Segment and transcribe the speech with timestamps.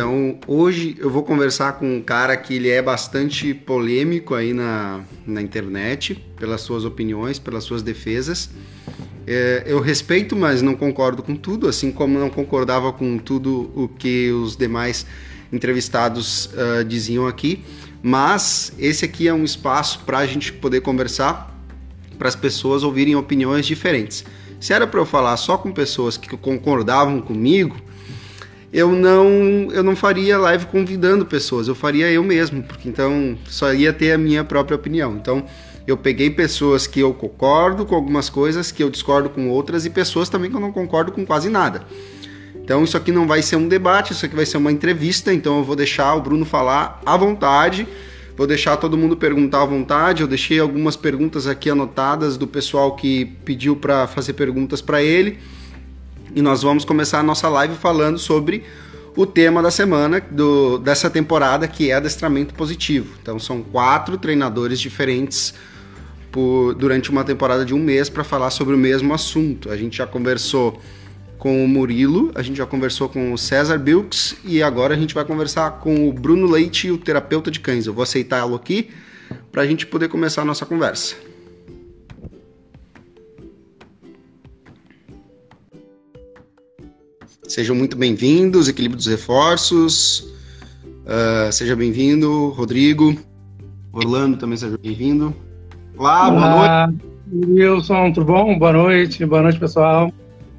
[0.00, 5.02] Então, hoje eu vou conversar com um cara que ele é bastante polêmico aí na,
[5.26, 8.48] na internet, pelas suas opiniões, pelas suas defesas.
[9.26, 13.88] É, eu respeito, mas não concordo com tudo, assim como não concordava com tudo o
[13.88, 15.04] que os demais
[15.52, 17.62] entrevistados uh, diziam aqui.
[18.02, 21.54] Mas esse aqui é um espaço para a gente poder conversar,
[22.18, 24.24] para as pessoas ouvirem opiniões diferentes.
[24.58, 27.76] Se era para eu falar só com pessoas que concordavam comigo,
[28.72, 33.72] eu não eu não faria live convidando pessoas, eu faria eu mesmo, porque então só
[33.74, 35.16] ia ter a minha própria opinião.
[35.16, 35.44] Então
[35.86, 39.90] eu peguei pessoas que eu concordo com algumas coisas, que eu discordo com outras e
[39.90, 41.82] pessoas também que eu não concordo com quase nada.
[42.54, 45.58] Então isso aqui não vai ser um debate, isso aqui vai ser uma entrevista, então
[45.58, 47.88] eu vou deixar o Bruno falar à vontade.
[48.36, 50.22] Vou deixar todo mundo perguntar à vontade.
[50.22, 55.38] Eu deixei algumas perguntas aqui anotadas do pessoal que pediu para fazer perguntas para ele
[56.34, 58.64] e nós vamos começar a nossa live falando sobre
[59.16, 63.14] o tema da semana do, dessa temporada, que é adestramento positivo.
[63.20, 65.54] Então, são quatro treinadores diferentes
[66.30, 69.70] por, durante uma temporada de um mês para falar sobre o mesmo assunto.
[69.70, 70.80] A gente já conversou
[71.38, 75.14] com o Murilo, a gente já conversou com o César Bilks e agora a gente
[75.14, 77.86] vai conversar com o Bruno Leite, o terapeuta de cães.
[77.86, 78.90] Eu vou aceitá-lo aqui
[79.50, 81.29] para a gente poder começar a nossa conversa.
[87.50, 90.20] Sejam muito bem-vindos, Equilíbrio dos Reforços.
[91.04, 93.16] Uh, seja bem-vindo, Rodrigo.
[93.92, 95.34] Orlando também seja bem-vindo.
[95.98, 97.50] Olá, boa noite.
[97.50, 98.56] Wilson, tudo bom?
[98.56, 100.12] Boa noite, boa noite, pessoal.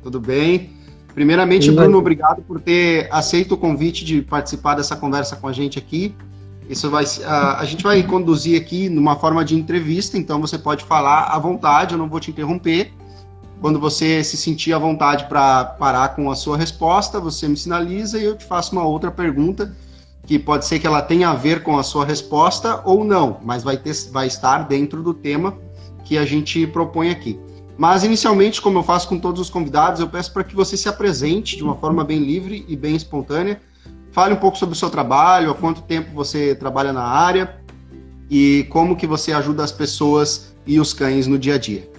[0.04, 0.72] Tudo bem?
[1.14, 5.80] Primeiramente, Bruno, obrigado por ter aceito o convite de participar dessa conversa com a gente
[5.80, 6.14] aqui.
[6.70, 10.84] Isso vai, a, a gente vai conduzir aqui numa forma de entrevista, então você pode
[10.84, 12.92] falar à vontade, eu não vou te interromper.
[13.62, 18.18] Quando você se sentir à vontade para parar com a sua resposta, você me sinaliza
[18.18, 19.72] e eu te faço uma outra pergunta
[20.26, 23.62] que pode ser que ela tenha a ver com a sua resposta ou não, mas
[23.62, 25.56] vai, ter, vai estar dentro do tema
[26.04, 27.40] que a gente propõe aqui.
[27.78, 30.90] Mas inicialmente, como eu faço com todos os convidados, eu peço para que você se
[30.90, 33.62] apresente de uma forma bem livre e bem espontânea.
[34.12, 37.58] Fale um pouco sobre o seu trabalho, há quanto tempo você trabalha na área
[38.28, 41.91] e como que você ajuda as pessoas e os cães no dia a dia.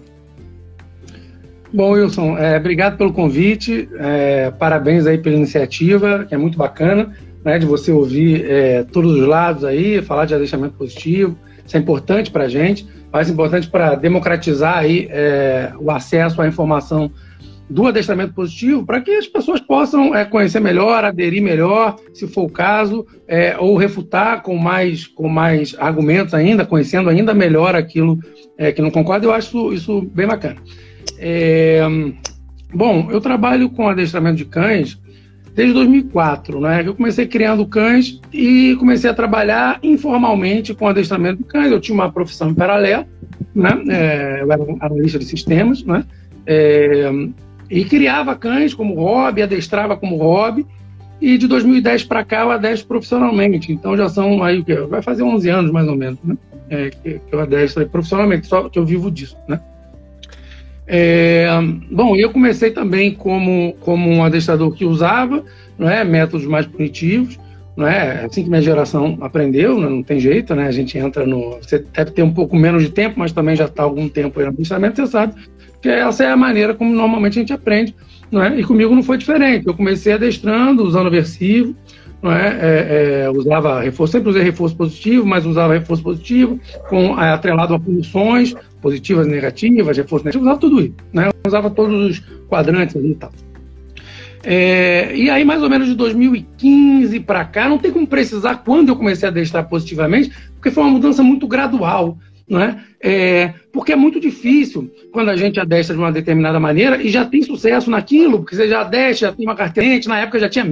[1.75, 7.15] Bom, Wilson, é, obrigado pelo convite, é, parabéns aí pela iniciativa, que é muito bacana,
[7.43, 11.35] né, de você ouvir é, todos os lados aí, falar de adestramento positivo,
[11.65, 16.47] isso é importante para a gente, mais importante para democratizar aí é, o acesso à
[16.47, 17.11] informação
[17.71, 22.43] do adestramento positivo, para que as pessoas possam é, conhecer melhor, aderir melhor, se for
[22.43, 28.19] o caso, é, ou refutar com mais, com mais argumentos ainda, conhecendo ainda melhor aquilo
[28.77, 30.57] que não concorda, eu acho isso, isso bem bacana.
[31.19, 31.81] É,
[32.73, 35.01] bom, eu trabalho com adestramento de cães
[35.55, 36.83] desde 2004, né?
[36.85, 41.71] Eu comecei criando cães e comecei a trabalhar informalmente com adestramento de cães.
[41.71, 43.07] Eu tinha uma profissão em paralelo,
[43.55, 43.83] né?
[43.89, 46.05] É, eu era analista de sistemas, né?
[46.47, 47.11] É,
[47.71, 50.67] e criava cães como hobby, adestrava como hobby.
[51.21, 53.73] E de 2010 para cá eu adestro profissionalmente.
[53.73, 56.37] Então já são aí o que vai fazer 11 anos mais ou menos, né?
[56.69, 59.61] É, que, que eu adestro profissionalmente, só que eu vivo disso, né?
[60.87, 61.47] É,
[61.91, 65.45] bom, eu comecei também como, como um adestrador que usava
[65.79, 67.39] é, métodos mais punitivos,
[67.77, 70.67] não é assim que minha geração aprendeu, né, não tem jeito, né?
[70.67, 71.59] A gente entra no.
[71.61, 74.45] Você deve ter um pouco menos de tempo, mas também já está algum tempo aí
[74.45, 75.35] no adestramento, você sabe
[75.81, 77.95] que essa é a maneira como normalmente a gente aprende,
[78.33, 78.61] é?
[78.61, 79.67] E comigo não foi diferente.
[79.67, 81.75] Eu comecei adestrando, usando aversivo,
[82.31, 82.59] é?
[82.61, 87.75] é, é usava reforço, sempre usei reforço positivo, mas usava reforço positivo com é, atrelado
[87.75, 91.31] a punições positivas, negativas, reforço negativo, usava tudo isso, né?
[91.47, 93.33] Usava todos os quadrantes e tal.
[94.45, 98.89] É, e aí, mais ou menos de 2015 para cá, não tem como precisar quando
[98.89, 102.19] eu comecei a adestrar positivamente, porque foi uma mudança muito gradual.
[102.49, 103.55] Não é?
[103.73, 107.41] porque é muito difícil quando a gente adestra de uma determinada maneira e já tem
[107.41, 110.65] sucesso naquilo, porque você já adestra, já tem uma carteira, na época já tinha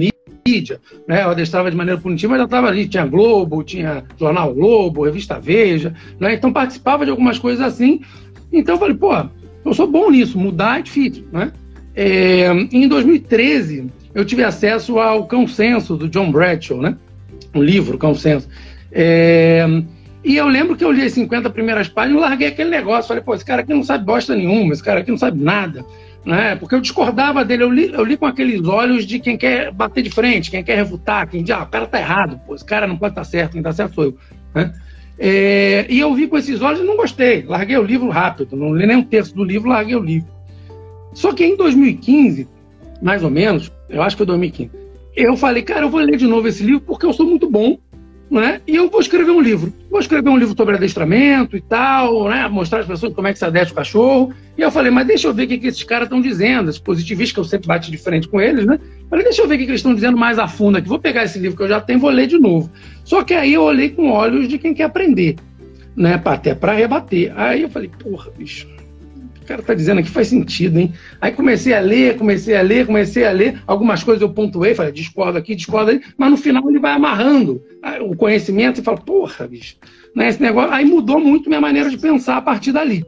[0.45, 1.23] mídia, né?
[1.23, 5.39] Eu adestrava de maneira punitiva, mas já estava ali, tinha Globo, tinha Jornal Globo, Revista
[5.39, 6.33] Veja, né?
[6.33, 8.01] Então participava de algumas coisas assim.
[8.51, 9.11] Então eu falei, pô,
[9.63, 11.51] eu sou bom nisso, mudar é difícil, né?
[11.95, 16.97] É, em 2013, eu tive acesso ao Cão Censo, do John Bradshaw, né?
[17.53, 18.47] Um livro, Cão Censo.
[18.91, 19.65] É,
[20.23, 23.07] e eu lembro que eu li as 50 primeiras páginas e larguei aquele negócio.
[23.07, 25.83] Falei, pô, esse cara aqui não sabe bosta nenhuma, esse cara aqui não sabe nada.
[26.25, 26.55] Né?
[26.55, 30.03] Porque eu discordava dele, eu li, eu li com aqueles olhos de quem quer bater
[30.03, 32.85] de frente, quem quer refutar, quem diz, ah, o cara tá errado, pô, esse cara
[32.85, 34.17] não pode estar tá certo, quem tá certo sou eu.
[34.53, 34.71] Né?
[35.17, 38.75] É, e eu vi com esses olhos e não gostei, larguei o livro rápido, não
[38.75, 40.29] li nem um terço do livro, larguei o livro.
[41.13, 42.47] Só que em 2015,
[43.01, 44.71] mais ou menos, eu acho que foi 2015,
[45.15, 47.77] eu falei, cara, eu vou ler de novo esse livro porque eu sou muito bom
[48.31, 48.61] né?
[48.65, 49.73] E eu vou escrever um livro.
[49.89, 52.47] Vou escrever um livro sobre adestramento e tal, né?
[52.47, 54.33] Mostrar às pessoas como é que se adestra o cachorro.
[54.57, 56.79] E eu falei, mas deixa eu ver o que, que esses caras estão dizendo, esses
[56.79, 58.79] positivistas que eu sempre bate de frente com eles, né?
[59.09, 60.87] Falei, deixa eu ver o que, que eles estão dizendo mais a fundo aqui.
[60.87, 62.71] Vou pegar esse livro que eu já tenho, vou ler de novo.
[63.03, 65.35] Só que aí eu olhei com olhos de quem quer aprender,
[65.93, 66.21] né?
[66.23, 67.33] Até para rebater.
[67.35, 68.65] Aí eu falei, porra, bicho,
[69.41, 70.93] o cara tá dizendo aqui faz sentido, hein?
[71.19, 73.61] Aí comecei a ler, comecei a ler, comecei a ler.
[73.65, 77.61] Algumas coisas eu pontuei, falei, discordo aqui, discordo ali, mas no final ele vai amarrando
[78.01, 79.77] o conhecimento e fala, porra, bicho,
[80.15, 80.71] né, esse negócio.
[80.71, 83.03] Aí mudou muito minha maneira de pensar a partir dali.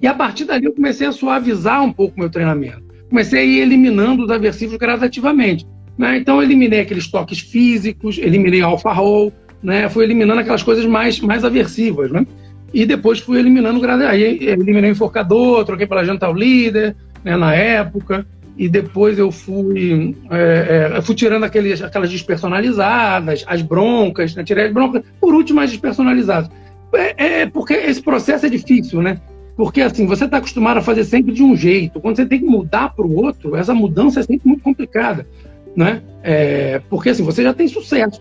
[0.00, 2.84] E a partir dali eu comecei a suavizar um pouco meu treinamento.
[3.08, 5.66] Comecei a ir eliminando os aversivos gradativamente.
[5.96, 6.18] Né?
[6.18, 9.32] Então, eu eliminei aqueles toques físicos, eliminei alfa roll,
[9.62, 9.88] né?
[9.88, 12.10] fui eliminando aquelas coisas mais, mais aversivas.
[12.10, 12.26] Né?
[12.72, 18.26] E depois fui eliminando, aí eliminei o enforcador, troquei pela Gental Líder, né, na época,
[18.56, 24.66] e depois eu fui, é, é, fui tirando aqueles, aquelas despersonalizadas, as broncas, né, tirei
[24.66, 26.50] as broncas, por último as despersonalizadas.
[26.94, 29.20] É, é porque esse processo é difícil, né?
[29.56, 32.00] Porque assim, você está acostumado a fazer sempre de um jeito.
[32.00, 35.26] Quando você tem que mudar para o outro, essa mudança é sempre muito complicada,
[35.74, 36.02] né?
[36.22, 38.20] É, porque assim, você já tem sucesso,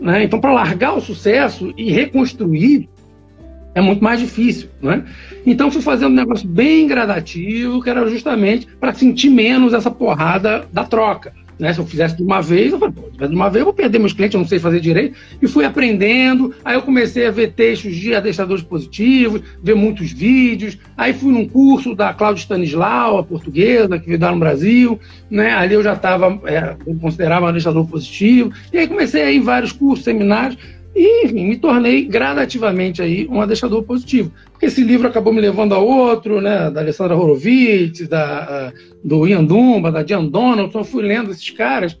[0.00, 0.24] né?
[0.24, 2.88] Então, para largar o sucesso e reconstruir,
[3.74, 5.04] é muito mais difícil, né?
[5.46, 10.66] Então fui fazendo um negócio bem gradativo, que era justamente para sentir menos essa porrada
[10.72, 11.32] da troca.
[11.60, 11.74] Né?
[11.74, 13.98] Se eu fizesse de uma vez, eu falei, pô, de uma vez eu vou perder
[13.98, 15.14] meus clientes, eu não sei fazer direito.
[15.42, 20.78] E fui aprendendo, aí eu comecei a ver textos de adestradores positivos, ver muitos vídeos.
[20.96, 24.98] Aí fui num curso da Cláudia Stanislau, a portuguesa, que veio dar no Brasil.
[25.30, 25.52] Né?
[25.52, 28.50] Ali eu já estava, é, considerava um adestrador positivo.
[28.72, 30.56] E aí comecei a ir em vários cursos, seminários.
[30.94, 34.32] E, enfim, me tornei gradativamente aí um adestrador positivo.
[34.50, 38.72] Porque esse livro acabou me levando a outro, né, da Alessandra Horowitz, da,
[39.02, 41.96] do Ian Dumba, da Diane Donaldson, então fui lendo esses caras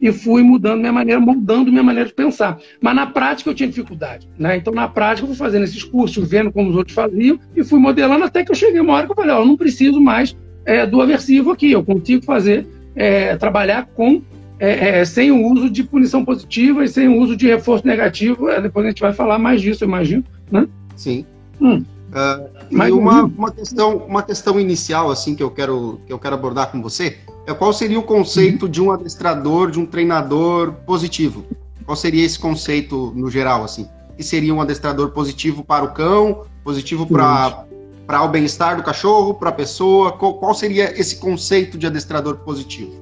[0.00, 2.58] e fui mudando minha maneira, moldando minha maneira de pensar.
[2.80, 4.56] Mas na prática eu tinha dificuldade, né?
[4.56, 7.78] Então na prática eu fui fazendo esses cursos, vendo como os outros faziam e fui
[7.78, 10.36] modelando até que eu cheguei uma hora que eu falei, ó, eu não preciso mais
[10.66, 12.66] é, do aversivo aqui, eu consigo fazer,
[12.96, 14.20] é, trabalhar com
[14.62, 18.48] é, é, sem o uso de punição positiva e sem o uso de reforço negativo.
[18.48, 20.22] É, depois a gente vai falar mais disso, eu imagino,
[20.52, 20.68] né?
[20.94, 21.26] Sim.
[21.60, 21.84] Hum.
[22.12, 26.34] Uh, e uma, uma, questão, uma questão inicial assim que eu quero que eu quero
[26.34, 27.16] abordar com você
[27.46, 28.70] é qual seria o conceito uhum.
[28.70, 31.44] de um adestrador, de um treinador positivo?
[31.84, 33.88] Qual seria esse conceito no geral assim?
[34.16, 37.64] Que seria um adestrador positivo para o cão, positivo para
[38.06, 40.12] para o bem-estar do cachorro, para a pessoa?
[40.12, 42.92] Qual, qual, seria esse conceito de adestrador positivo?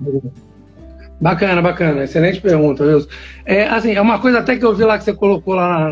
[0.00, 0.30] Uhum.
[1.20, 2.04] Bacana, bacana.
[2.04, 3.08] Excelente pergunta, Wilson.
[3.44, 5.90] É, assim, é uma coisa até que eu vi lá que você colocou lá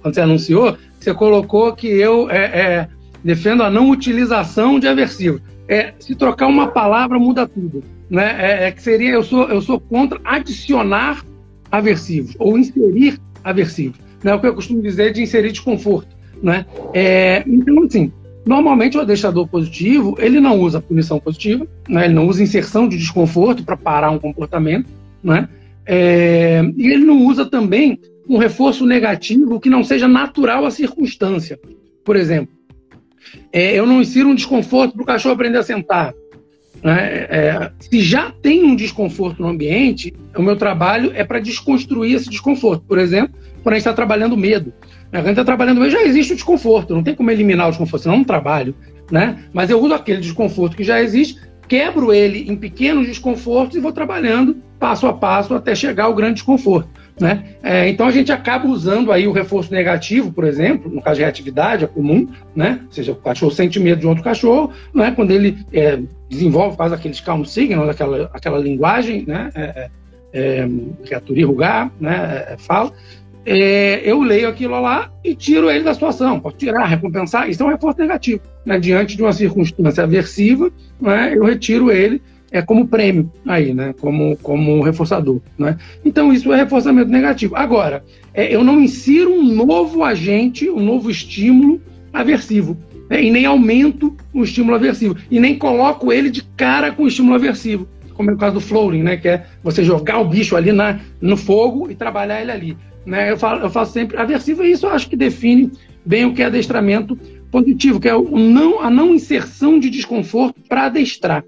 [0.00, 2.88] quando você anunciou, você colocou que eu é, é,
[3.24, 5.40] defendo a não utilização de aversivos.
[5.68, 7.82] É, se trocar uma palavra muda tudo.
[8.10, 8.36] Né?
[8.38, 11.24] É, é, que seria, eu sou, eu sou contra adicionar
[11.70, 13.98] aversivos ou inserir aversivos.
[14.22, 14.34] Né?
[14.34, 16.14] O que eu costumo dizer de inserir desconforto.
[16.42, 16.66] Né?
[16.92, 18.12] É, então, assim,
[18.44, 22.06] Normalmente, o adestrador positivo, ele não usa punição positiva, né?
[22.06, 24.88] ele não usa inserção de desconforto para parar um comportamento,
[25.22, 25.48] né?
[25.86, 31.58] É, e ele não usa também um reforço negativo que não seja natural à circunstância.
[32.04, 32.54] Por exemplo,
[33.52, 36.14] é, eu não insiro um desconforto para o cachorro aprender a sentar.
[36.82, 37.26] Né?
[37.30, 42.28] É, se já tem um desconforto no ambiente, o meu trabalho é para desconstruir esse
[42.28, 42.84] desconforto.
[42.86, 44.72] Por exemplo, quando a gente está trabalhando medo.
[45.12, 48.02] A gente está trabalhando medo, já existe o desconforto, não tem como eliminar o desconforto,
[48.02, 48.74] senão não trabalho.
[49.10, 49.44] Né?
[49.52, 51.38] Mas eu uso aquele desconforto que já existe,
[51.68, 56.34] quebro ele em pequenos desconfortos e vou trabalhando passo a passo até chegar ao grande
[56.34, 56.88] desconforto.
[57.20, 57.44] Né?
[57.62, 61.22] É, então a gente acaba usando aí o reforço negativo, por exemplo, no caso de
[61.22, 62.26] reatividade, é comum,
[62.56, 62.80] né?
[62.86, 65.12] ou seja, o cachorro sente medo de outro cachorro, né?
[65.14, 69.50] quando ele é, desenvolve, faz aqueles calm signals, aquela, aquela linguagem né?
[69.54, 69.90] É,
[70.32, 70.68] é,
[71.10, 72.46] é Rugar né?
[72.48, 72.92] É, fala,
[73.44, 76.40] é, eu leio aquilo lá e tiro ele da situação.
[76.40, 78.40] Posso tirar, recompensar, isso é um reforço negativo.
[78.64, 78.78] Né?
[78.78, 80.70] Diante de uma circunstância aversiva,
[81.00, 81.32] né?
[81.34, 82.22] eu retiro ele
[82.52, 83.94] é como prêmio aí, né?
[83.98, 85.78] Como, como reforçador, né?
[86.04, 87.56] Então isso é reforçamento negativo.
[87.56, 91.80] Agora, é, eu não insiro um novo agente, um novo estímulo
[92.12, 92.76] aversivo,
[93.08, 93.22] né?
[93.22, 97.34] e nem aumento o estímulo aversivo, e nem coloco ele de cara com o estímulo
[97.34, 99.16] aversivo, como é o caso do floating, né?
[99.16, 102.76] Que é você jogar o bicho ali na, no fogo e trabalhar ele ali.
[103.04, 103.30] Né?
[103.30, 105.70] Eu, falo, eu faço sempre aversivo, e isso eu acho que define
[106.04, 107.16] bem o que é adestramento
[107.50, 111.44] positivo, que é o não, a não inserção de desconforto para adestrar.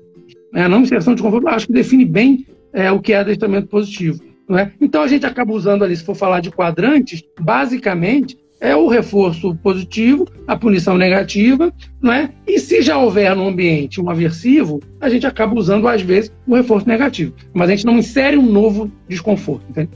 [0.52, 0.64] Né?
[0.64, 4.20] A não inserção de desconforto, acho que define bem é, o que é adestramento positivo.
[4.50, 4.70] É?
[4.78, 9.54] Então a gente acaba usando ali, se for falar de quadrantes, basicamente é o reforço
[9.56, 12.30] positivo, a punição negativa, não é?
[12.46, 16.54] E se já houver no ambiente um aversivo, a gente acaba usando, às vezes, o
[16.54, 17.34] reforço negativo.
[17.52, 19.90] Mas a gente não insere um novo desconforto, entende?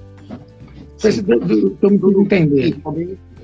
[0.98, 2.76] Não sei se estou me entender.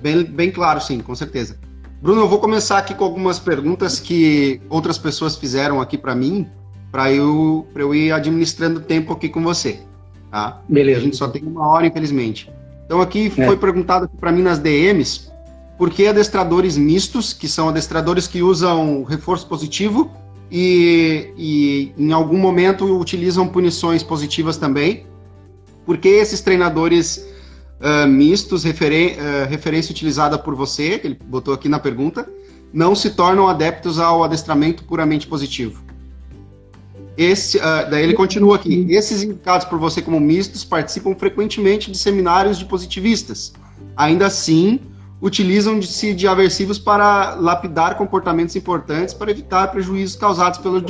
[0.03, 1.57] Bem, bem claro, sim, com certeza.
[2.03, 6.47] Bruno, eu vou começar aqui com algumas perguntas que outras pessoas fizeram aqui para mim,
[6.91, 9.79] para eu, eu ir administrando tempo aqui com você.
[10.31, 10.61] Tá?
[10.69, 10.99] Beleza.
[10.99, 12.51] A gente só tem uma hora, infelizmente.
[12.85, 13.47] Então aqui é.
[13.47, 15.31] foi perguntado para mim nas DMs
[15.79, 20.11] por que adestradores mistos, que são adestradores que usam reforço positivo
[20.51, 25.07] e, e em algum momento utilizam punições positivas também.
[25.87, 27.27] Por que esses treinadores
[27.85, 32.29] uh, mistos, referen uh, referência utilizada por você, que ele botou aqui na pergunta,
[32.73, 35.85] não se tornam adeptos ao adestramento puramente positivo?
[37.17, 38.87] Esse, uh, daí ele continua aqui.
[38.89, 43.53] Esses indicados por você como mistos participam frequentemente de seminários de positivistas.
[43.97, 44.81] Ainda assim,
[45.23, 50.83] utilizam-se de aversivos para lapidar comportamentos importantes para evitar prejuízos causados pelo,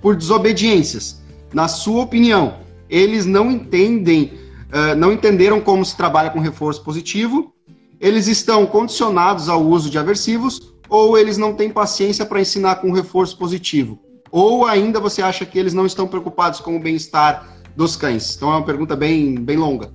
[0.00, 1.20] por desobediências.
[1.52, 2.54] Na sua opinião,
[2.88, 4.32] eles não entendem,
[4.74, 7.52] uh, não entenderam como se trabalha com reforço positivo,
[8.00, 12.92] eles estão condicionados ao uso de aversivos ou eles não têm paciência para ensinar com
[12.92, 13.98] reforço positivo?
[14.30, 18.36] Ou ainda você acha que eles não estão preocupados com o bem-estar dos cães?
[18.36, 19.90] Então é uma pergunta bem, bem longa.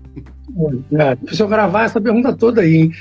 [0.93, 2.91] É, deixa eu gravar essa pergunta toda aí, hein?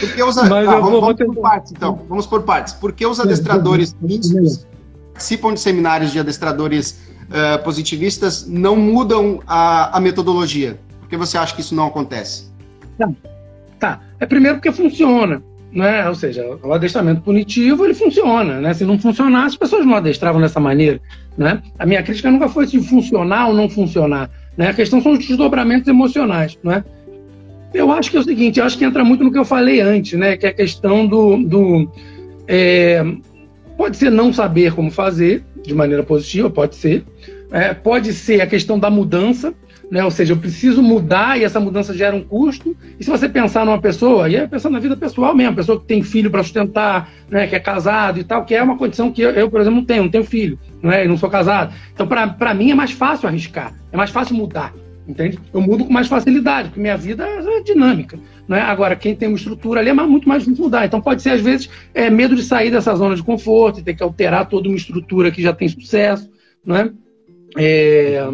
[0.00, 2.00] Porque os, ah, vamos, vou, vamos por partes, então.
[2.08, 2.72] Vamos por partes.
[2.72, 4.66] Por que os adestradores mistos
[5.12, 10.78] participam de seminários de adestradores uh, positivistas não mudam a, a metodologia?
[11.00, 12.50] Por que você acha que isso não acontece?
[12.98, 13.10] Tá.
[13.78, 14.00] tá.
[14.20, 16.06] É primeiro porque funciona né?
[16.08, 18.74] Ou seja, o adestramento punitivo ele funciona, né?
[18.74, 21.00] Se não funcionar, as pessoas não adestravam dessa maneira,
[21.36, 21.62] né?
[21.78, 24.68] A minha crítica nunca foi se funcionar ou não funcionar, né?
[24.68, 26.84] A questão são os desdobramentos emocionais, né?
[27.72, 29.80] Eu acho que é o seguinte, eu acho que entra muito no que eu falei
[29.80, 30.36] antes, né?
[30.36, 31.90] Que é a questão do, do
[32.46, 33.02] é,
[33.78, 37.04] pode ser não saber como fazer de maneira positiva, pode ser,
[37.50, 39.54] é, pode ser a questão da mudança,
[39.92, 40.02] né?
[40.02, 42.74] Ou seja, eu preciso mudar e essa mudança gera um custo.
[42.98, 45.84] E se você pensar numa pessoa, e é pensando na vida pessoal mesmo, pessoa que
[45.84, 47.46] tem filho para sustentar, né?
[47.46, 49.84] que é casado e tal, que é uma condição que eu, eu por exemplo, não
[49.84, 51.04] tenho, não tenho filho, né?
[51.04, 51.74] não sou casado.
[51.92, 54.72] Então, para mim, é mais fácil arriscar, é mais fácil mudar.
[55.06, 55.38] Entende?
[55.52, 58.18] Eu mudo com mais facilidade, porque minha vida é dinâmica.
[58.48, 58.60] Né?
[58.60, 60.84] Agora, quem tem uma estrutura ali é muito mais difícil mudar.
[60.84, 63.94] Então, pode ser, às vezes, é, medo de sair dessa zona de conforto e ter
[63.94, 66.30] que alterar toda uma estrutura que já tem sucesso.
[66.64, 66.92] Né?
[67.56, 68.24] É,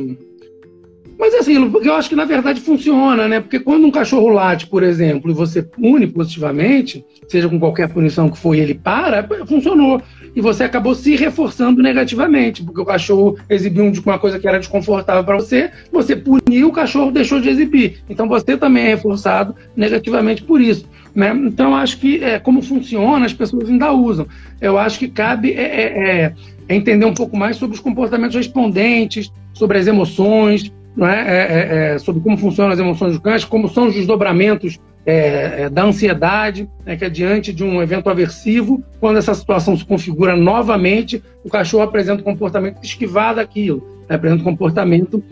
[1.19, 3.41] mas assim, eu acho que na verdade funciona, né?
[3.41, 8.31] Porque quando um cachorro late, por exemplo, e você pune positivamente, seja com qualquer punição
[8.31, 10.01] que for ele para, funcionou.
[10.35, 15.25] E você acabou se reforçando negativamente, porque o cachorro exibiu uma coisa que era desconfortável
[15.25, 18.01] para você, você puniu, o cachorro deixou de exibir.
[18.09, 20.87] Então você também é reforçado negativamente por isso.
[21.15, 21.33] Né?
[21.47, 24.27] Então, acho que é, como funciona, as pessoas ainda usam.
[24.61, 26.35] Eu acho que cabe é, é,
[26.69, 31.13] é, entender um pouco mais sobre os comportamentos respondentes, sobre as emoções, é?
[31.13, 35.69] É, é, é, sobre como funcionam as emoções do cães, como são os desdobramentos é,
[35.71, 40.37] da ansiedade, né, que é diante de um evento aversivo, quando essa situação se configura
[40.37, 45.23] novamente, o cachorro apresenta um comportamento de esquivar daquilo, né, apresenta um comportamento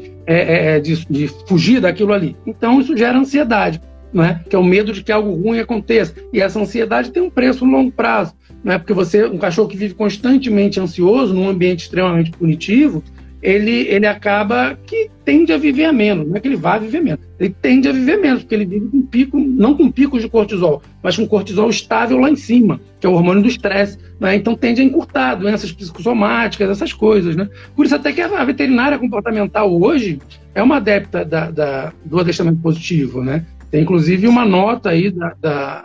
[0.83, 2.37] de, de, fugir daquilo ali.
[2.47, 3.81] Então, isso gera ansiedade,
[4.49, 6.15] que é o medo de que algo ruim aconteça.
[6.33, 8.35] E essa ansiedade tem um preço no longo prazo,
[8.65, 13.03] né, porque você, um cachorro que vive constantemente ansioso, num ambiente extremamente punitivo,
[13.47, 16.27] ele, ele acaba que tende a viver menos.
[16.27, 17.25] Não é que ele vá viver menos.
[17.39, 20.83] Ele tende a viver menos, porque ele vive com pico, não com picos de cortisol,
[21.01, 23.99] mas com cortisol estável lá em cima, que é o hormônio do estresse.
[24.19, 24.35] Né?
[24.35, 27.37] Então tende a encurtar doenças psicossomáticas, essas coisas.
[27.37, 27.49] Né?
[27.77, 30.19] Por isso até que a veterinária comportamental hoje
[30.53, 33.23] é uma adepta da, da, do adestramento positivo.
[33.23, 33.47] Né?
[33.71, 35.85] Tem inclusive uma nota aí da, da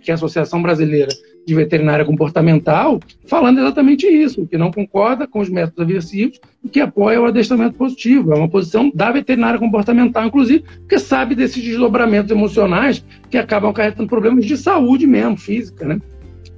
[0.00, 1.10] que é a Associação Brasileira
[1.46, 6.80] de Veterinária Comportamental, falando exatamente isso, que não concorda com os métodos aversivos e que
[6.80, 8.32] apoia o adestramento positivo.
[8.32, 14.08] É uma posição da veterinária comportamental, inclusive, porque sabe desses desdobramentos emocionais que acabam acarretando
[14.08, 16.00] problemas de saúde mesmo, física, né?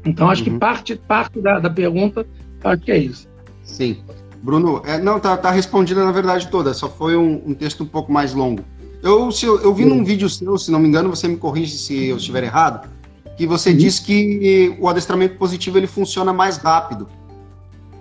[0.05, 0.52] Então, acho uhum.
[0.52, 2.25] que parte, parte da, da pergunta,
[2.62, 3.28] acho que é isso.
[3.64, 3.97] Sim.
[4.43, 7.87] Bruno, é, não, tá, tá respondida na verdade toda, só foi um, um texto um
[7.87, 8.62] pouco mais longo.
[9.02, 11.76] Eu, se eu, eu vi num vídeo seu, se não me engano, você me corrige
[11.76, 12.88] se eu estiver errado,
[13.37, 13.76] que você uhum.
[13.76, 17.09] diz que o adestramento positivo ele funciona mais rápido.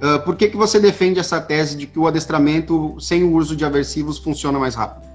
[0.01, 3.55] Uh, por que, que você defende essa tese de que o adestramento sem o uso
[3.55, 5.05] de aversivos funciona mais rápido?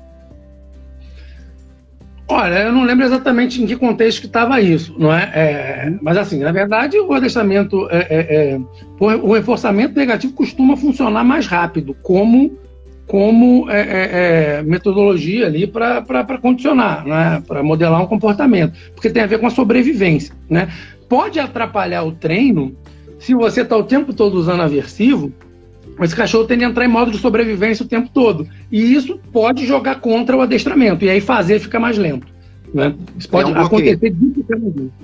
[2.27, 5.31] Olha, eu não lembro exatamente em que contexto que estava isso, não é?
[5.35, 5.99] é?
[6.01, 8.61] Mas assim, na verdade, o adestramento, é, é, é
[9.01, 12.57] o reforçamento negativo costuma funcionar mais rápido, como
[13.11, 17.43] como é, é, é metodologia ali para condicionar, né?
[17.45, 20.33] para modelar um comportamento, porque tem a ver com a sobrevivência.
[20.49, 20.69] Né?
[21.09, 22.77] Pode atrapalhar o treino
[23.19, 25.33] se você está o tempo todo usando aversivo,
[26.01, 28.47] esse cachorro tende a entrar em modo de sobrevivência o tempo todo.
[28.71, 32.29] E isso pode jogar contra o adestramento, e aí fazer fica mais lento.
[32.73, 32.95] Né?
[33.19, 34.15] Isso pode é um acontecer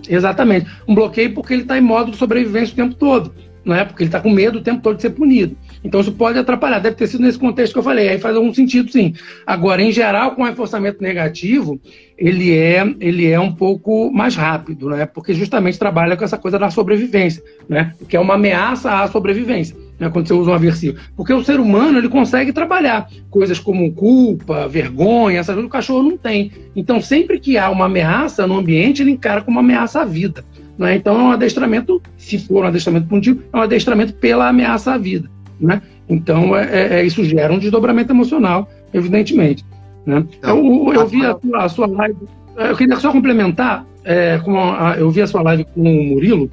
[0.08, 0.70] Exatamente.
[0.86, 3.34] Um bloqueio porque ele está em modo de sobrevivência o tempo todo.
[3.64, 3.84] Não é?
[3.84, 5.56] Porque ele está com medo o tempo todo de ser punido.
[5.86, 6.78] Então isso pode atrapalhar.
[6.78, 8.08] Deve ter sido nesse contexto que eu falei.
[8.08, 9.14] Aí faz algum sentido, sim.
[9.46, 11.80] Agora, em geral, com reforçamento negativo,
[12.18, 15.06] ele é, ele é um pouco mais rápido, né?
[15.06, 17.94] Porque justamente trabalha com essa coisa da sobrevivência, né?
[18.08, 20.98] Que é uma ameaça à sobrevivência né, quando você usa um aversivo.
[21.16, 26.02] Porque o ser humano ele consegue trabalhar coisas como culpa, vergonha, essas coisas o cachorro
[26.02, 26.52] não tem.
[26.74, 30.44] Então, sempre que há uma ameaça no ambiente, ele encara como uma ameaça à vida.
[30.78, 30.96] Né?
[30.96, 34.98] Então, é um adestramento, se for um adestramento punitivo, é um adestramento pela ameaça à
[34.98, 35.30] vida.
[35.60, 35.80] Né?
[36.08, 39.64] Então, é, é, é isso gera um desdobramento emocional, evidentemente.
[40.04, 40.24] Né?
[40.38, 42.16] Então, eu, eu vi a sua, a sua live,
[42.56, 46.50] eu queria só complementar, é, com a, eu vi a sua live com o Murilo,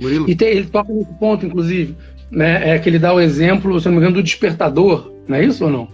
[0.00, 0.28] Murilo.
[0.28, 1.96] e tem, ele toca nesse ponto, inclusive,
[2.30, 5.44] né, é que ele dá o exemplo, se não me engano, do despertador, não é
[5.44, 5.88] isso ou não?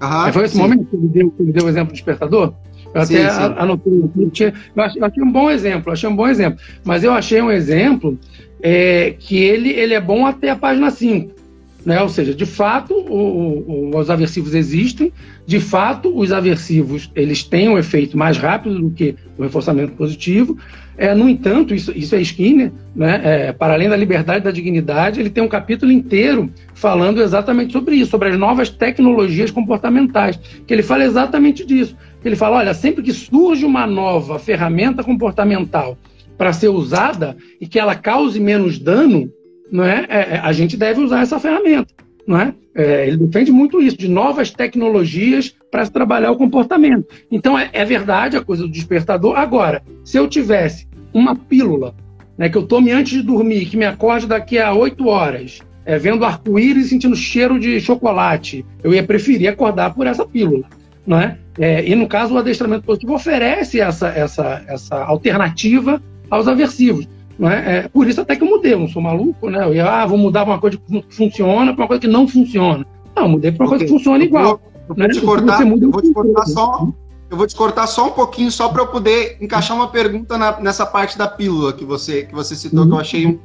[0.00, 0.60] Aham, foi esse sim.
[0.60, 2.54] momento que ele, deu, que ele deu o exemplo do despertador?
[2.94, 3.54] Eu sim, até sim.
[3.58, 4.52] anotei aqui.
[4.74, 6.58] Eu achei, eu achei um bom exemplo, achei um bom exemplo.
[6.84, 8.18] Mas eu achei um exemplo
[8.62, 11.37] é, que ele, ele é bom até a página 5.
[11.84, 12.02] Né?
[12.02, 15.12] Ou seja, de fato, o, o, os aversivos existem,
[15.46, 20.58] de fato, os aversivos eles têm um efeito mais rápido do que o reforçamento positivo.
[20.96, 23.20] É, no entanto, isso, isso é Skinner, né?
[23.22, 27.72] É, para além da liberdade e da dignidade, ele tem um capítulo inteiro falando exatamente
[27.72, 31.96] sobre isso, sobre as novas tecnologias comportamentais, que ele fala exatamente disso.
[32.24, 35.96] Ele fala, olha, sempre que surge uma nova ferramenta comportamental
[36.36, 39.32] para ser usada e que ela cause menos dano,
[39.70, 40.06] não é?
[40.08, 41.92] é, é a gente deve usar essa ferramenta.
[42.26, 42.54] Não é?
[42.74, 47.06] é ele defende muito isso, de novas tecnologias para se trabalhar o comportamento.
[47.30, 49.38] Então, é, é, verdade a coisa do despertador.
[49.38, 51.94] Agora, se eu tivesse uma pílula
[52.36, 55.98] né, que eu tome antes de dormir, que me acorde daqui a oito horas, é,
[55.98, 60.64] vendo arco-íris e sentindo cheiro de chocolate, eu ia preferir acordar por essa pílula.
[61.06, 61.38] Não é?
[61.58, 67.08] é e no caso, o adestramento positivo oferece essa, essa, essa alternativa aos aversivos.
[67.40, 67.76] É?
[67.76, 67.88] é?
[67.88, 69.64] por isso até que eu mudei, eu não sou maluco, né?
[69.64, 72.84] Eu ia, ah, vou mudar uma coisa que funciona para uma coisa que não funciona.
[73.14, 74.60] Não, mudei para uma coisa que funciona igual.
[74.88, 75.08] Eu vou, né?
[75.08, 76.88] te cortar, eu vou te cortar só.
[77.30, 80.58] Eu vou te cortar só um pouquinho, só para eu poder encaixar uma pergunta na,
[80.60, 82.88] nessa parte da pílula que você, que você citou, uhum.
[82.88, 83.38] que eu achei um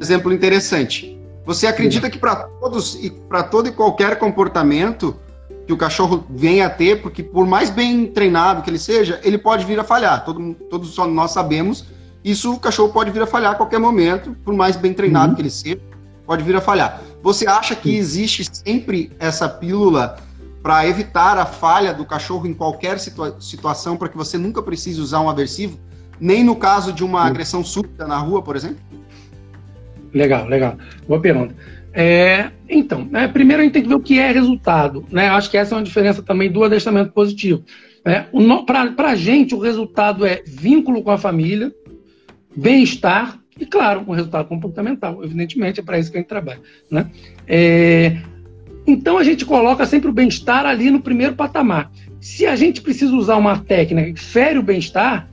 [0.00, 1.18] exemplo interessante.
[1.44, 5.16] Você acredita que para todos e para todo e qualquer comportamento
[5.66, 9.36] que o cachorro venha a ter, porque por mais bem treinado que ele seja, ele
[9.36, 10.24] pode vir a falhar.
[10.24, 11.86] Todo, todos nós sabemos
[12.24, 15.34] isso o cachorro pode vir a falhar a qualquer momento, por mais bem treinado uhum.
[15.34, 15.80] que ele seja,
[16.26, 17.02] pode vir a falhar.
[17.22, 20.16] Você acha que existe sempre essa pílula
[20.62, 24.98] para evitar a falha do cachorro em qualquer situa situação, para que você nunca precise
[24.98, 25.78] usar um aversivo,
[26.18, 28.78] nem no caso de uma agressão súbita na rua, por exemplo?
[30.14, 30.78] Legal, legal.
[31.06, 31.54] Boa pergunta.
[31.92, 35.04] É, então, é, primeiro a gente tem que ver o que é resultado.
[35.10, 35.28] Né?
[35.28, 37.62] Acho que essa é uma diferença também do adestramento positivo.
[38.04, 38.24] É,
[38.66, 41.72] Para a gente, o resultado é vínculo com a família,
[42.56, 45.22] bem-estar e, claro, um resultado comportamental.
[45.22, 46.60] Evidentemente, é para isso que a gente trabalha.
[46.90, 47.10] Né?
[47.46, 48.16] É...
[48.86, 51.90] Então, a gente coloca sempre o bem-estar ali no primeiro patamar.
[52.20, 55.28] Se a gente precisa usar uma técnica que fere o bem-estar,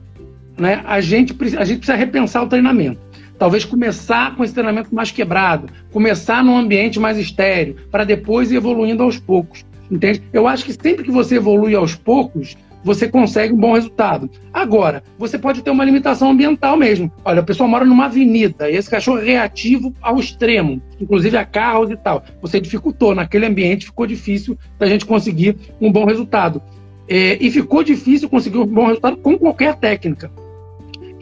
[0.58, 3.00] né, a, gente, a gente precisa repensar o treinamento.
[3.38, 8.56] Talvez começar com esse treinamento mais quebrado, começar num ambiente mais estéreo, para depois ir
[8.56, 9.64] evoluindo aos poucos.
[9.90, 10.22] Entende?
[10.32, 14.30] Eu acho que sempre que você evolui aos poucos, você consegue um bom resultado.
[14.52, 17.10] Agora, você pode ter uma limitação ambiental mesmo.
[17.24, 21.44] Olha, a pessoa mora numa avenida e esse cachorro é reativo ao extremo, inclusive a
[21.44, 22.24] carros e tal.
[22.40, 26.62] Você dificultou, naquele ambiente ficou difícil da gente conseguir um bom resultado.
[27.08, 30.30] É, e ficou difícil conseguir um bom resultado com qualquer técnica.